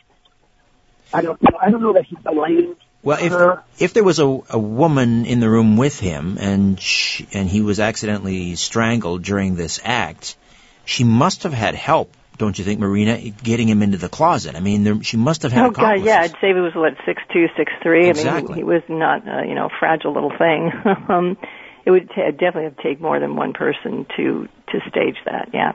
[1.14, 1.58] I don't know.
[1.62, 3.64] I don't know that he blamed Well, if her.
[3.78, 7.62] if there was a, a woman in the room with him and she, and he
[7.62, 10.36] was accidentally strangled during this act,
[10.84, 14.56] she must have had help, don't you think, Marina, getting him into the closet?
[14.56, 16.94] I mean, there, she must have had Oh God, yeah, I'd say he was what
[17.06, 18.00] six two, six three.
[18.10, 18.56] I mean, Exactly.
[18.56, 20.72] he, he was not uh, you know fragile little thing.
[21.10, 21.38] um,
[21.86, 25.50] it would ta definitely have take more than one person to to stage that.
[25.54, 25.74] Yeah,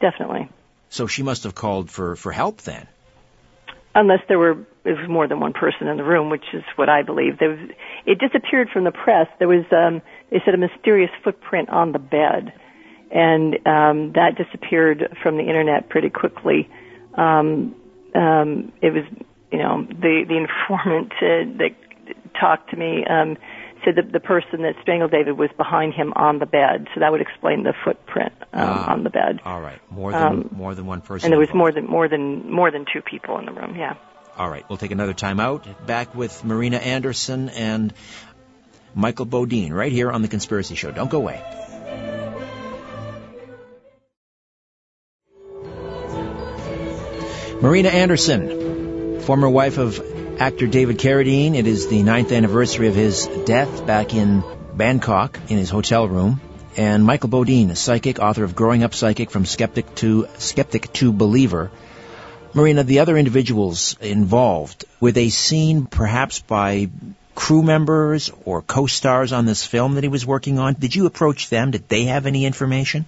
[0.00, 0.48] definitely.
[0.88, 2.86] So she must have called for for help then.
[3.94, 6.88] Unless there were there was more than one person in the room, which is what
[6.88, 7.38] I believe.
[7.38, 7.70] There was,
[8.06, 9.28] it disappeared from the press.
[9.38, 12.52] There was um, they said a mysterious footprint on the bed,
[13.10, 16.68] and um, that disappeared from the internet pretty quickly.
[17.14, 17.74] Um,
[18.14, 19.04] um, it was
[19.52, 21.74] you know the the informant uh, that
[22.38, 23.36] talked to me um,
[23.84, 27.10] said that the person that strangled David was behind him on the bed, so that
[27.12, 28.92] would explain the footprint um, Ah.
[28.92, 29.40] on the bed.
[29.44, 31.26] All right, more than Um, more than one person.
[31.26, 31.76] And there was involved.
[31.76, 33.76] more than more than more than two people in the room.
[33.76, 33.94] Yeah.
[34.38, 35.66] All right, we'll take another time out.
[35.86, 37.92] Back with Marina Anderson and
[38.94, 40.90] Michael Bodine right here on The Conspiracy Show.
[40.90, 41.40] Don't go away.
[47.60, 49.98] Marina Anderson, former wife of
[50.40, 51.54] actor David Carradine.
[51.54, 54.42] It is the ninth anniversary of his death back in
[54.74, 56.40] Bangkok in his hotel room.
[56.78, 61.12] And Michael Bodine, a psychic, author of Growing Up Psychic from Skeptic to Skeptic to
[61.12, 61.70] Believer.
[62.54, 66.88] Marina, the other individuals involved, were they seen perhaps by
[67.34, 70.72] crew members or co-stars on this film that he was working on?
[70.72, 71.70] Did you approach them?
[71.70, 73.04] Did they have any information?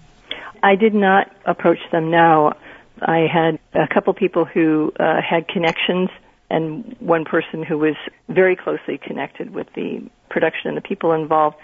[0.63, 2.57] I did not approach them now.
[3.01, 6.11] I had a couple people who uh, had connections
[6.53, 7.97] and one person who was
[8.29, 11.57] very closely connected with the production and the people involved.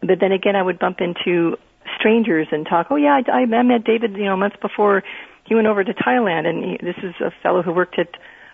[0.00, 1.56] But then again, I would bump into
[1.98, 5.02] strangers and talk, oh yeah, I, I met David, you know, months before
[5.46, 8.08] he went over to Thailand and he, this is a fellow who worked at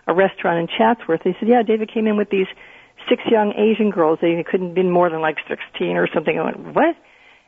[0.06, 1.20] a restaurant in Chatsworth.
[1.24, 2.48] He said, yeah, David came in with these
[3.08, 4.18] six young Asian girls.
[4.22, 6.38] They couldn't been more than like 16 or something.
[6.38, 6.96] I went, what?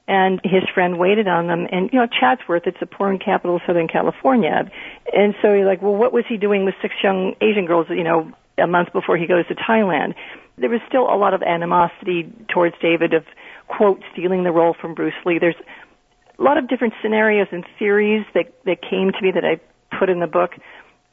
[0.07, 1.67] And his friend waited on them.
[1.71, 4.71] And you know, Chatsworth, it's a pouring capital of Southern California,
[5.13, 7.87] and so you're like, well, what was he doing with six young Asian girls?
[7.91, 10.15] You know, a month before he goes to Thailand.
[10.57, 13.25] There was still a lot of animosity towards David of
[13.67, 15.39] quote stealing the role from Bruce Lee.
[15.41, 15.57] There's
[16.39, 19.61] a lot of different scenarios and theories that that came to me that I
[19.99, 20.53] put in the book.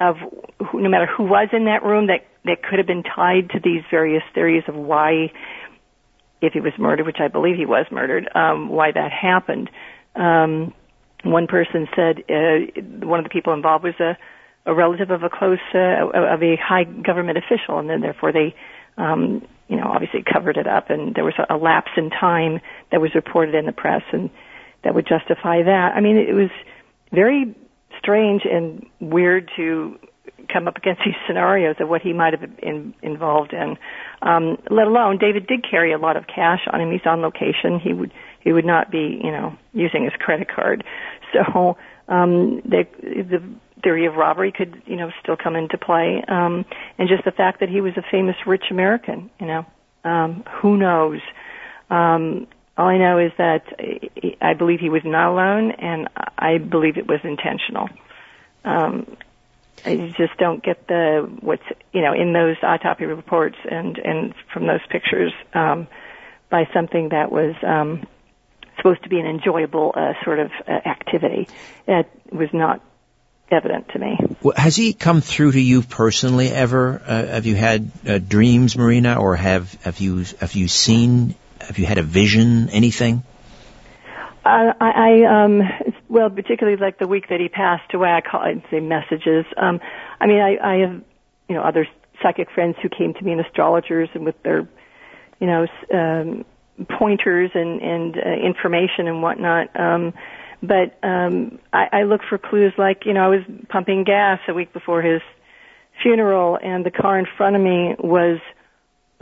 [0.01, 0.17] of
[0.71, 3.59] who, no matter who was in that room that that could have been tied to
[3.63, 5.31] these various theories of why,
[6.41, 9.69] if he was murdered, which I believe he was murdered, um, why that happened.
[10.15, 10.73] Um,
[11.23, 14.17] one person said uh, one of the people involved was a,
[14.65, 18.55] a relative of a close uh, of a high government official, and then therefore they,
[18.97, 22.59] um, you know, obviously covered it up, and there was a, a lapse in time
[22.91, 24.29] that was reported in the press, and
[24.83, 25.93] that would justify that.
[25.95, 26.49] I mean, it was
[27.11, 27.55] very
[27.99, 29.99] strange and weird to
[30.51, 33.77] come up against these scenarios of what he might have been involved in.
[34.21, 36.91] Um, let alone David did carry a lot of cash on him.
[36.91, 37.79] He's on location.
[37.81, 40.83] He would he would not be you know using his credit card.
[41.33, 41.77] So
[42.09, 43.41] um, the the
[43.81, 46.21] theory of robbery could you know still come into play.
[46.27, 46.65] Um,
[46.97, 49.29] and just the fact that he was a famous rich American.
[49.39, 49.65] You know,
[50.03, 51.21] um, who knows.
[51.89, 52.47] Um,
[52.77, 53.63] all I know is that
[54.41, 57.89] I believe he was not alone, and I believe it was intentional.
[58.65, 59.17] Um,
[59.85, 64.67] I just don't get the what's you know in those autopsy reports and and from
[64.67, 65.87] those pictures um,
[66.49, 68.07] by something that was um,
[68.77, 71.47] supposed to be an enjoyable uh, sort of uh, activity.
[71.87, 72.81] That was not
[73.49, 74.17] evident to me.
[74.41, 77.01] Well, has he come through to you personally ever?
[77.05, 81.77] Uh, have you had uh, dreams, Marina, or have have you have you seen have
[81.77, 82.69] you had a vision?
[82.69, 83.23] Anything?
[84.43, 85.61] Uh, I, I um,
[86.09, 89.45] well, particularly like the week that he passed away, I call I'd say messages.
[89.55, 89.79] Um,
[90.19, 91.01] I mean, I, I have
[91.47, 91.87] you know other
[92.21, 94.67] psychic friends who came to me and astrologers and with their
[95.39, 96.45] you know um,
[96.97, 99.79] pointers and and uh, information and whatnot.
[99.79, 100.13] Um,
[100.63, 104.53] but um, I, I look for clues like you know I was pumping gas a
[104.53, 105.21] week before his
[106.01, 108.39] funeral, and the car in front of me was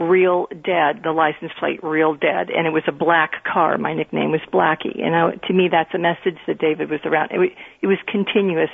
[0.00, 3.76] Real Dead, the license plate Real Dead, and it was a black car.
[3.76, 7.32] My nickname was Blackie, and I, to me that's a message that David was around.
[7.32, 7.50] It, was,
[7.82, 8.70] it was continuous.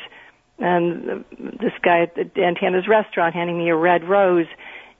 [0.58, 4.46] And this guy at the Dan Tana's restaurant handing me a red rose,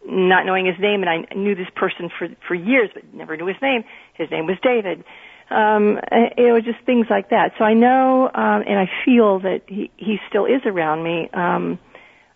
[0.05, 3.47] not knowing his name, and I knew this person for for years, but never knew
[3.47, 3.85] his name.
[4.15, 5.05] His name was David.
[5.49, 7.53] Um, it was just things like that.
[7.57, 11.79] So I know, um, and I feel that he he still is around me, um,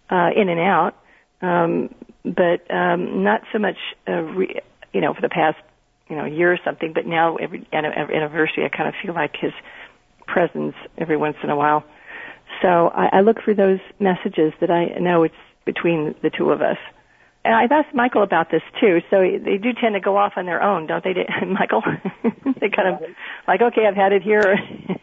[0.09, 0.95] uh, in and out.
[1.43, 1.95] Um,
[2.25, 3.77] but um, not so much,
[4.09, 4.61] uh, re-
[4.93, 5.59] you know, for the past,
[6.09, 6.93] you know, year or something.
[6.93, 9.53] But now every, every anniversary, I kind of feel like his
[10.27, 11.85] presence every once in a while.
[12.62, 16.61] So I, I look for those messages that I know it's between the two of
[16.61, 16.79] us.
[17.45, 19.01] And I've asked Michael about this too.
[19.09, 21.14] So they do tend to go off on their own, don't they,
[21.47, 21.82] Michael?
[22.61, 23.03] they kind of
[23.49, 24.59] like, okay, I've had it here.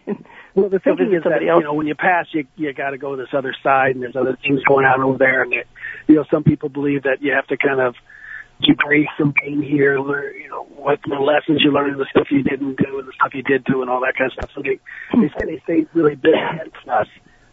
[0.56, 1.42] well, the thinking is that else.
[1.42, 4.04] you know when you pass, you you got to go to this other side, and
[4.04, 5.68] there's other things going on over there, and it,
[6.08, 7.96] you know some people believe that you have to kind of
[8.62, 12.44] debrief some pain here, learn you know what the lessons you learned, the stuff you
[12.44, 14.52] didn't do, and the stuff you did do, and all that kind of stuff.
[14.54, 14.80] So they
[15.12, 17.08] they say they stay really busy, and plus,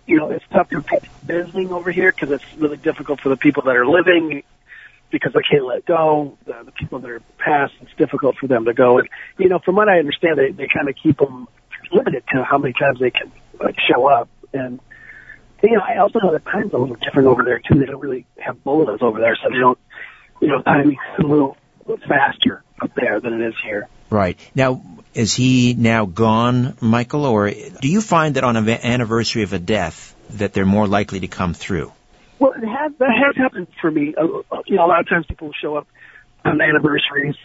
[0.07, 3.39] you know, it's tough to people visiting over here because it's really difficult for the
[3.39, 4.43] people that are living
[5.15, 6.37] because they can't let go.
[6.45, 8.99] The, the people that are passed, it's difficult for them to go.
[8.99, 9.09] And
[9.39, 11.47] you know, from what I understand, they they kind of keep them
[11.93, 14.29] limited to how many times they can like, show up.
[14.53, 14.81] And
[15.63, 17.79] you know, I also know that time's a little different over there too.
[17.79, 19.79] They don't really have bolas over there, so they don't.
[20.41, 21.57] You know, timing's a little
[22.09, 23.89] faster up there than it is here.
[24.11, 24.83] Right now,
[25.15, 29.59] is he now gone, Michael, or do you find that on an anniversary of a
[29.59, 31.93] death that they're more likely to come through?
[32.39, 34.15] Well, it has, that has happened for me.
[34.17, 35.87] Uh, you know, a lot of times people show up
[36.45, 37.37] on anniversaries,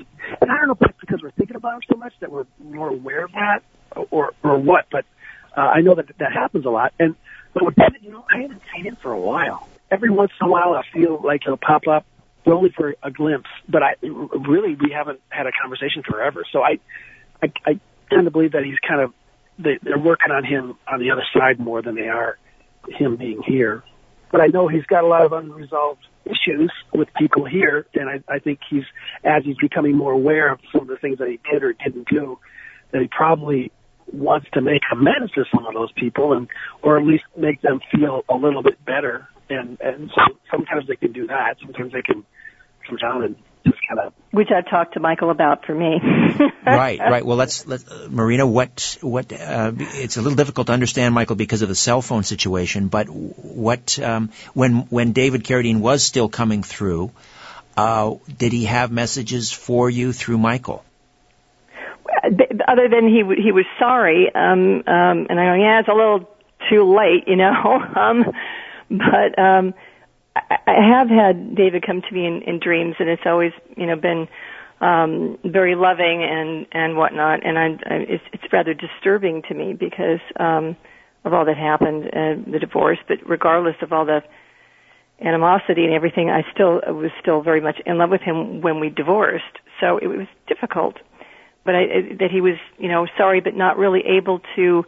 [0.41, 2.45] and I don't know if that's because we're thinking about them so much that we're
[2.61, 3.61] more aware of that,
[4.11, 4.87] or or what.
[4.91, 5.05] But
[5.55, 6.93] uh, I know that that happens a lot.
[6.99, 7.15] And
[7.53, 9.69] but with David, you know, I haven't seen him for a while.
[9.89, 12.05] Every once in a while, I feel like he'll pop up,
[12.43, 13.49] but only for a glimpse.
[13.67, 16.43] But I really we haven't had a conversation forever.
[16.51, 16.79] So I
[17.41, 17.79] I, I
[18.09, 19.13] tend to believe that he's kind of
[19.57, 22.37] they, they're working on him on the other side more than they are
[22.87, 23.83] him being here
[24.31, 28.33] but I know he's got a lot of unresolved issues with people here, and I,
[28.33, 28.83] I think he's
[29.23, 32.07] as he's becoming more aware of some of the things that he did or didn't
[32.09, 32.37] do,
[32.91, 33.71] that he probably
[34.11, 36.47] wants to make amends to some of those people, and
[36.83, 39.27] or at least make them feel a little bit better.
[39.49, 40.21] And and so
[40.51, 41.55] sometimes they can do that.
[41.61, 42.23] Sometimes they can
[42.87, 43.35] come down and
[44.31, 45.99] which I've talked to Michael about for me.
[46.65, 47.25] right, right.
[47.25, 48.45] Well, let's let uh, Marina.
[48.45, 49.31] What what?
[49.33, 52.87] Uh, it's a little difficult to understand, Michael, because of the cell phone situation.
[52.87, 57.11] But what um, when when David Carradine was still coming through,
[57.75, 60.83] uh, did he have messages for you through Michael?
[62.67, 66.29] Other than he he was sorry, um, um, and I go, yeah, it's a little
[66.69, 67.53] too late, you know.
[67.95, 68.25] um,
[68.89, 69.73] but um,
[70.49, 73.95] I have had David come to me in, in dreams, and it's always you know
[73.95, 74.27] been
[74.81, 77.45] um, very loving and and whatnot.
[77.45, 80.75] And I, I it's, it's rather disturbing to me because um,
[81.25, 82.99] of all that happened, uh, the divorce.
[83.07, 84.21] But regardless of all the
[85.21, 88.89] animosity and everything, I still was still very much in love with him when we
[88.89, 89.59] divorced.
[89.79, 90.95] So it was difficult.
[91.65, 91.85] But I,
[92.19, 94.85] that he was, you know, sorry, but not really able to,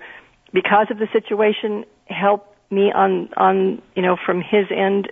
[0.54, 5.12] because of the situation, help me on, on, you know, from his end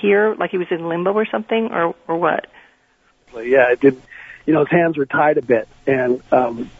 [0.00, 2.46] here, like he was in limbo or something, or, or what?
[3.34, 4.00] Yeah, it did.
[4.46, 6.70] You know, his hands were tied a bit, and um,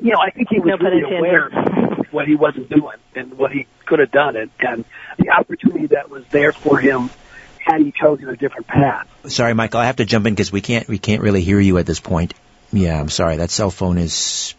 [0.00, 2.96] you know, I think he was No pun really aware of what he wasn't doing
[3.14, 4.84] and what he could have done, and, and
[5.18, 7.10] the opportunity that was there for him
[7.58, 9.08] had he chosen a different path.
[9.26, 11.78] Sorry, Michael, I have to jump in because we can't we can't really hear you
[11.78, 12.34] at this point.
[12.72, 13.36] Yeah, I'm sorry.
[13.36, 14.54] That cell phone is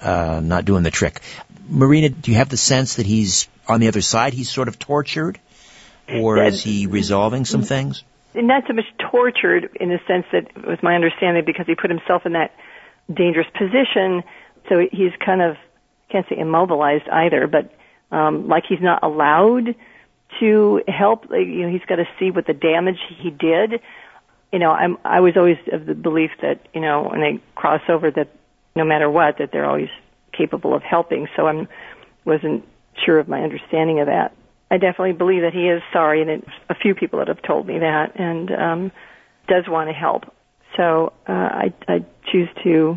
[0.00, 1.20] uh, not doing the trick.
[1.72, 4.34] Marina, do you have the sense that he's on the other side?
[4.34, 5.40] He's sort of tortured,
[6.08, 8.04] or is he resolving some things?
[8.34, 11.90] not so much tortured in the sense that it was my understanding because he put
[11.90, 12.54] himself in that
[13.12, 14.22] dangerous position.
[14.68, 15.56] So he's kind of
[16.10, 17.72] can't say immobilized either, but
[18.10, 19.74] um, like he's not allowed
[20.40, 21.30] to help.
[21.30, 23.80] Like, you know, he's got to see what the damage he did.
[24.52, 27.82] You know, I'm I was always of the belief that you know when they cross
[27.88, 28.28] over that
[28.76, 29.90] no matter what that they're always
[30.36, 31.28] capable of helping.
[31.36, 31.68] So I'm
[32.24, 32.64] wasn't
[33.04, 34.34] sure of my understanding of that.
[34.70, 37.66] I definitely believe that he is sorry, and it's a few people that have told
[37.66, 38.92] me that, and um,
[39.48, 40.24] does want to help.
[40.76, 42.96] So uh, I, I choose to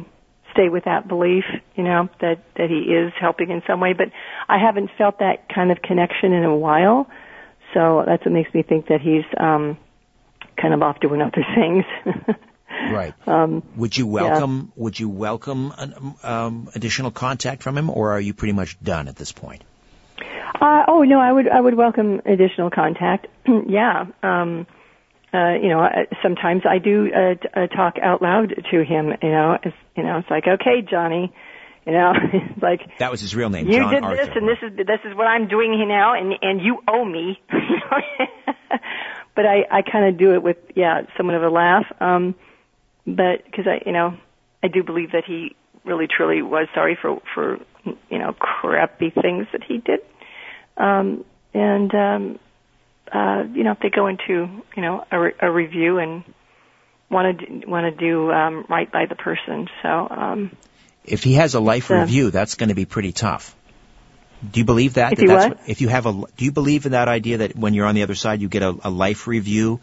[0.53, 1.43] stay with that belief,
[1.75, 3.93] you know, that that he is helping in some way.
[3.93, 4.07] But
[4.47, 7.07] I haven't felt that kind of connection in a while,
[7.73, 9.77] so that's what makes me think that he's um,
[10.59, 11.83] kind of off doing other things.
[12.91, 13.13] Right.
[13.27, 18.21] um, Would you welcome Would you welcome an, um, additional contact from him, or are
[18.21, 19.63] you pretty much done at this point?
[20.61, 23.27] Uh, oh no, I would I would welcome additional contact.
[23.67, 24.65] yeah, um,
[25.33, 25.85] uh, you know,
[26.23, 29.13] sometimes I do uh, t- uh, talk out loud to him.
[29.21, 31.33] You know, it's, you know, it's like, okay, Johnny,
[31.85, 32.13] you know,
[32.61, 34.25] like That was his real name, you John did Arthur.
[34.25, 37.03] this, and this is this is what I'm doing here now, and and you owe
[37.03, 37.41] me.
[39.35, 41.85] but I I kind of do it with yeah, somewhat of a laugh.
[41.99, 42.35] Um,
[43.05, 44.17] but because I you know
[44.63, 47.59] I do believe that he really truly was sorry for for
[48.09, 49.99] you know crappy things that he did
[50.77, 52.39] um, and um,
[53.11, 56.23] uh, you know if they go into you know a, re- a review and
[57.09, 59.67] want to want to do um, right by the person.
[59.81, 60.51] So um,
[61.03, 62.01] If he has a life Yeah.
[62.01, 63.55] review, that's going to be pretty tough.
[64.51, 65.13] Do you believe that?
[65.13, 65.59] If that that's what?
[65.69, 68.03] if you have a, do you believe in that idea that when you're on the
[68.03, 69.79] other side, you get a, a life review?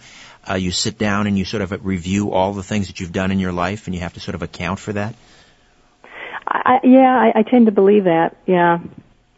[0.48, 3.30] Uh, you sit down and you sort of review all the things that you've done
[3.30, 5.14] in your life, and you have to sort of account for that.
[6.46, 8.36] I, yeah, I, I tend to believe that.
[8.46, 8.78] Yeah,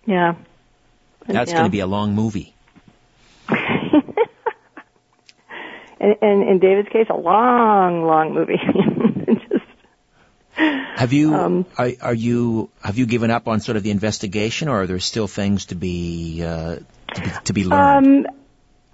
[0.06, 0.34] yeah.
[1.26, 1.58] That's yeah.
[1.58, 2.54] going to be a long movie.
[3.48, 4.04] and,
[6.00, 8.56] and in David's case, a long, long movie.
[9.50, 9.64] Just,
[10.56, 14.68] Have you Um, are, are you have you given up on sort of the investigation,
[14.68, 16.76] or are there still things to be uh,
[17.14, 18.26] to be, to be learned?
[18.26, 18.34] Um,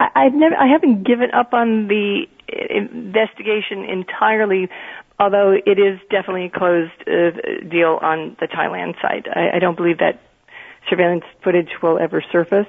[0.00, 4.68] I, I've never, I haven't given up on the investigation entirely,
[5.20, 9.28] although it is definitely a closed uh, deal on the Thailand side.
[9.32, 10.20] I, I don't believe that
[10.88, 12.66] surveillance footage will ever surface.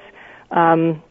[0.51, 1.01] Um,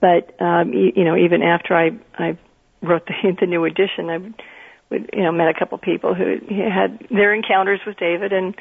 [0.00, 2.38] but um, you, you know, even after I I
[2.82, 4.42] wrote the, the new edition, I would,
[4.90, 8.54] would you know met a couple people who had their encounters with David, and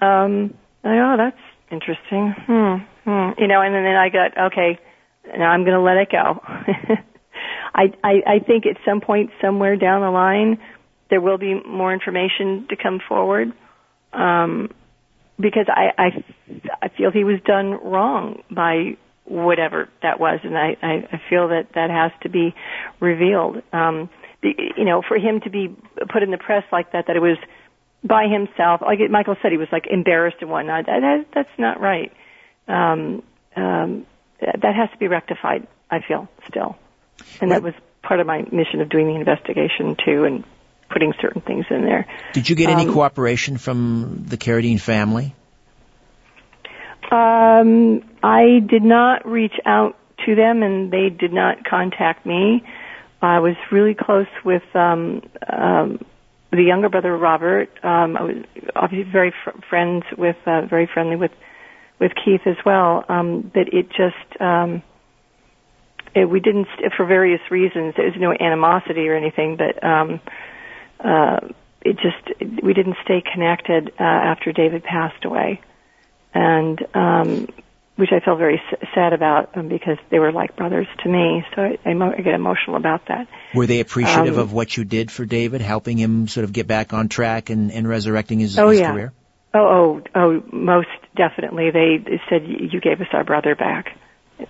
[0.00, 1.36] um, I, oh, that's
[1.70, 2.34] interesting.
[2.46, 3.30] Hmm, hmm.
[3.38, 4.78] You know, and then I got okay.
[5.26, 6.40] Now I'm going to let it go.
[7.74, 10.58] I, I I think at some point somewhere down the line
[11.10, 13.52] there will be more information to come forward.
[14.12, 14.70] Um,
[15.38, 16.24] because I, I
[16.82, 21.68] I feel he was done wrong by whatever that was, and I I, feel that
[21.74, 22.54] that has to be
[23.00, 23.62] revealed.
[23.72, 24.08] Um,
[24.42, 25.74] you know, for him to be
[26.12, 27.38] put in the press like that, that it was
[28.04, 28.82] by himself.
[28.82, 30.86] Like Michael said, he was like embarrassed and whatnot.
[30.86, 32.12] That, that that's not right.
[32.68, 33.22] Um,
[33.56, 34.06] um,
[34.44, 35.66] that has to be rectified.
[35.90, 36.76] I feel still,
[37.40, 40.44] and that was part of my mission of doing the investigation too, and
[40.90, 42.06] putting certain things in there.
[42.32, 45.34] Did you get any um, cooperation from the Carradine family?
[47.10, 52.64] Um, I did not reach out to them, and they did not contact me.
[53.20, 56.04] I was really close with um, um,
[56.50, 57.70] the younger brother Robert.
[57.82, 58.36] Um, I was
[58.76, 61.32] obviously very fr- friends with, uh, very friendly with
[61.98, 63.04] with Keith as well.
[63.08, 64.82] Um, but it just um,
[66.14, 67.94] it, we didn't for various reasons.
[67.96, 70.20] There was no animosity or anything, but um,
[71.00, 71.40] uh,
[71.82, 75.60] it just we didn't stay connected uh, after David passed away
[76.32, 77.48] and um,
[77.96, 81.44] which I feel very s- sad about um, because they were like brothers to me.
[81.54, 83.28] So I, I, mo- I get emotional about that.
[83.54, 86.66] Were they appreciative Um, of what you did for David, helping him sort of get
[86.66, 88.90] back on track and, and resurrecting his, Oh, his yeah.
[88.92, 89.12] career?
[89.54, 91.70] Oh, oh, oh, most definitely.
[91.70, 93.96] They, said "You- you gave us our brother back,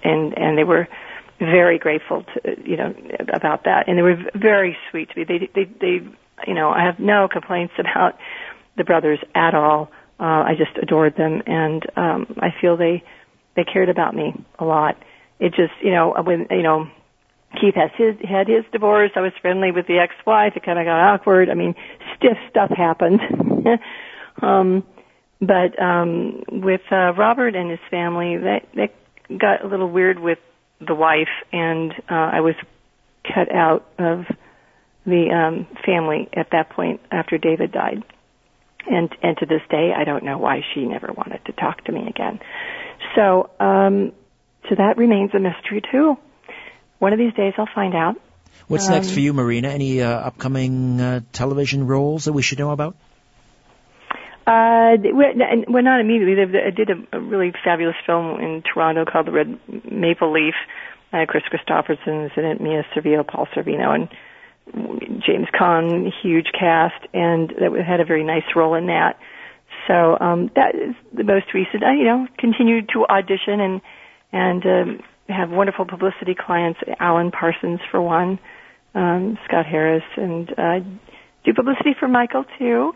[0.02, 0.88] and and they were
[1.38, 2.94] very grateful to you know
[3.32, 5.24] about that, and they were very sweet to me.
[5.24, 6.00] They they they
[6.46, 8.18] you know I have no complaints about
[8.76, 9.90] the brothers at all.
[10.20, 13.02] Uh, I just adored them, and um, I feel they
[13.56, 14.96] they cared about me a lot.
[15.40, 16.88] It just you know when you know
[17.60, 19.10] Keith has his had his divorce.
[19.16, 20.54] I was friendly with the ex-wife.
[20.56, 21.50] It kind of got awkward.
[21.50, 21.74] I mean,
[22.16, 23.20] stiff stuff happened.
[24.42, 24.84] um,
[25.46, 28.94] but um, with uh, Robert and his family, that that
[29.38, 30.38] got a little weird with
[30.80, 32.54] the wife, and uh, I was
[33.24, 34.26] cut out of
[35.06, 38.02] the um, family at that point after David died.
[38.86, 41.92] And and to this day, I don't know why she never wanted to talk to
[41.92, 42.40] me again.
[43.14, 44.12] So um,
[44.68, 46.18] so that remains a mystery too.
[46.98, 48.16] One of these days, I'll find out.
[48.68, 49.68] What's Um, next for you, Marina?
[49.68, 52.96] Any uh, upcoming uh, television roles that we should know about?
[54.46, 56.34] Uh, well, not immediately.
[56.42, 59.58] I did a, really fabulous film in Toronto called The Red
[59.90, 60.54] Maple Leaf.
[61.12, 64.08] Uh, Kris Kristofferson is in it, Mia Sorvino, Paul Sorvino, and
[65.24, 69.18] James Caan, huge cast, and that had a very nice role in that.
[69.86, 71.84] So um, that is the most recent.
[71.84, 73.80] I, you know, continued to audition and
[74.32, 76.80] and um, have wonderful publicity clients.
[76.98, 78.38] Alan Parsons for one,
[78.94, 80.80] um, Scott Harris, and uh,
[81.44, 82.92] do publicity for Michael too.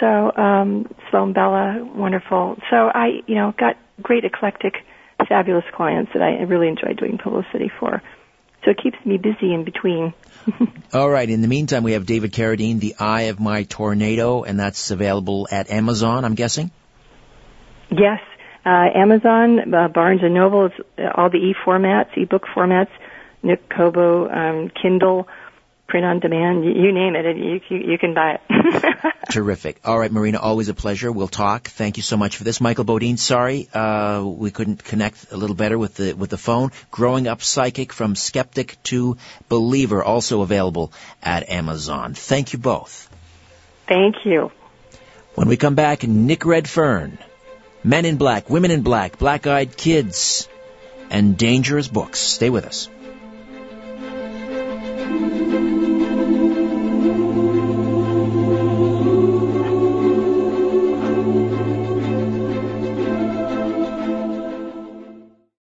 [0.00, 2.56] So um, Sloan Bella, wonderful.
[2.70, 4.74] So I, you know, got great eclectic,
[5.28, 8.02] fabulous clients that I really enjoy doing publicity for.
[8.64, 10.12] So it keeps me busy in between.
[10.92, 11.28] All right.
[11.28, 15.48] In the meantime, we have David Carradine, The Eye of My Tornado, and that's available
[15.50, 16.70] at Amazon, I'm guessing.
[17.90, 18.20] Yes,
[18.64, 22.90] uh, Amazon, uh, Barnes and Noble, it's uh, all the e formats, ebook formats,
[23.42, 25.26] Nook Kobo, um, Kindle,
[25.90, 26.64] print on demand.
[26.64, 29.14] You, name it, it you, you, you can buy it.
[29.30, 29.80] Terrific.
[29.84, 31.12] All right, Marina, always a pleasure.
[31.12, 31.68] We'll talk.
[31.68, 32.60] Thank you so much for this.
[32.60, 36.70] Michael Bodine, sorry, uh, we couldn't connect a little better with the, with the phone.
[36.90, 39.18] Growing Up Psychic from Skeptic to
[39.48, 42.14] Believer, also available at Amazon.
[42.14, 43.08] Thank you both.
[43.86, 44.50] Thank you.
[45.34, 47.18] When we come back, Nick Redfern,
[47.82, 50.48] Men in Black, Women in Black, Black Eyed Kids,
[51.10, 52.20] and Dangerous Books.
[52.20, 52.88] Stay with us
[55.10, 55.89] thank you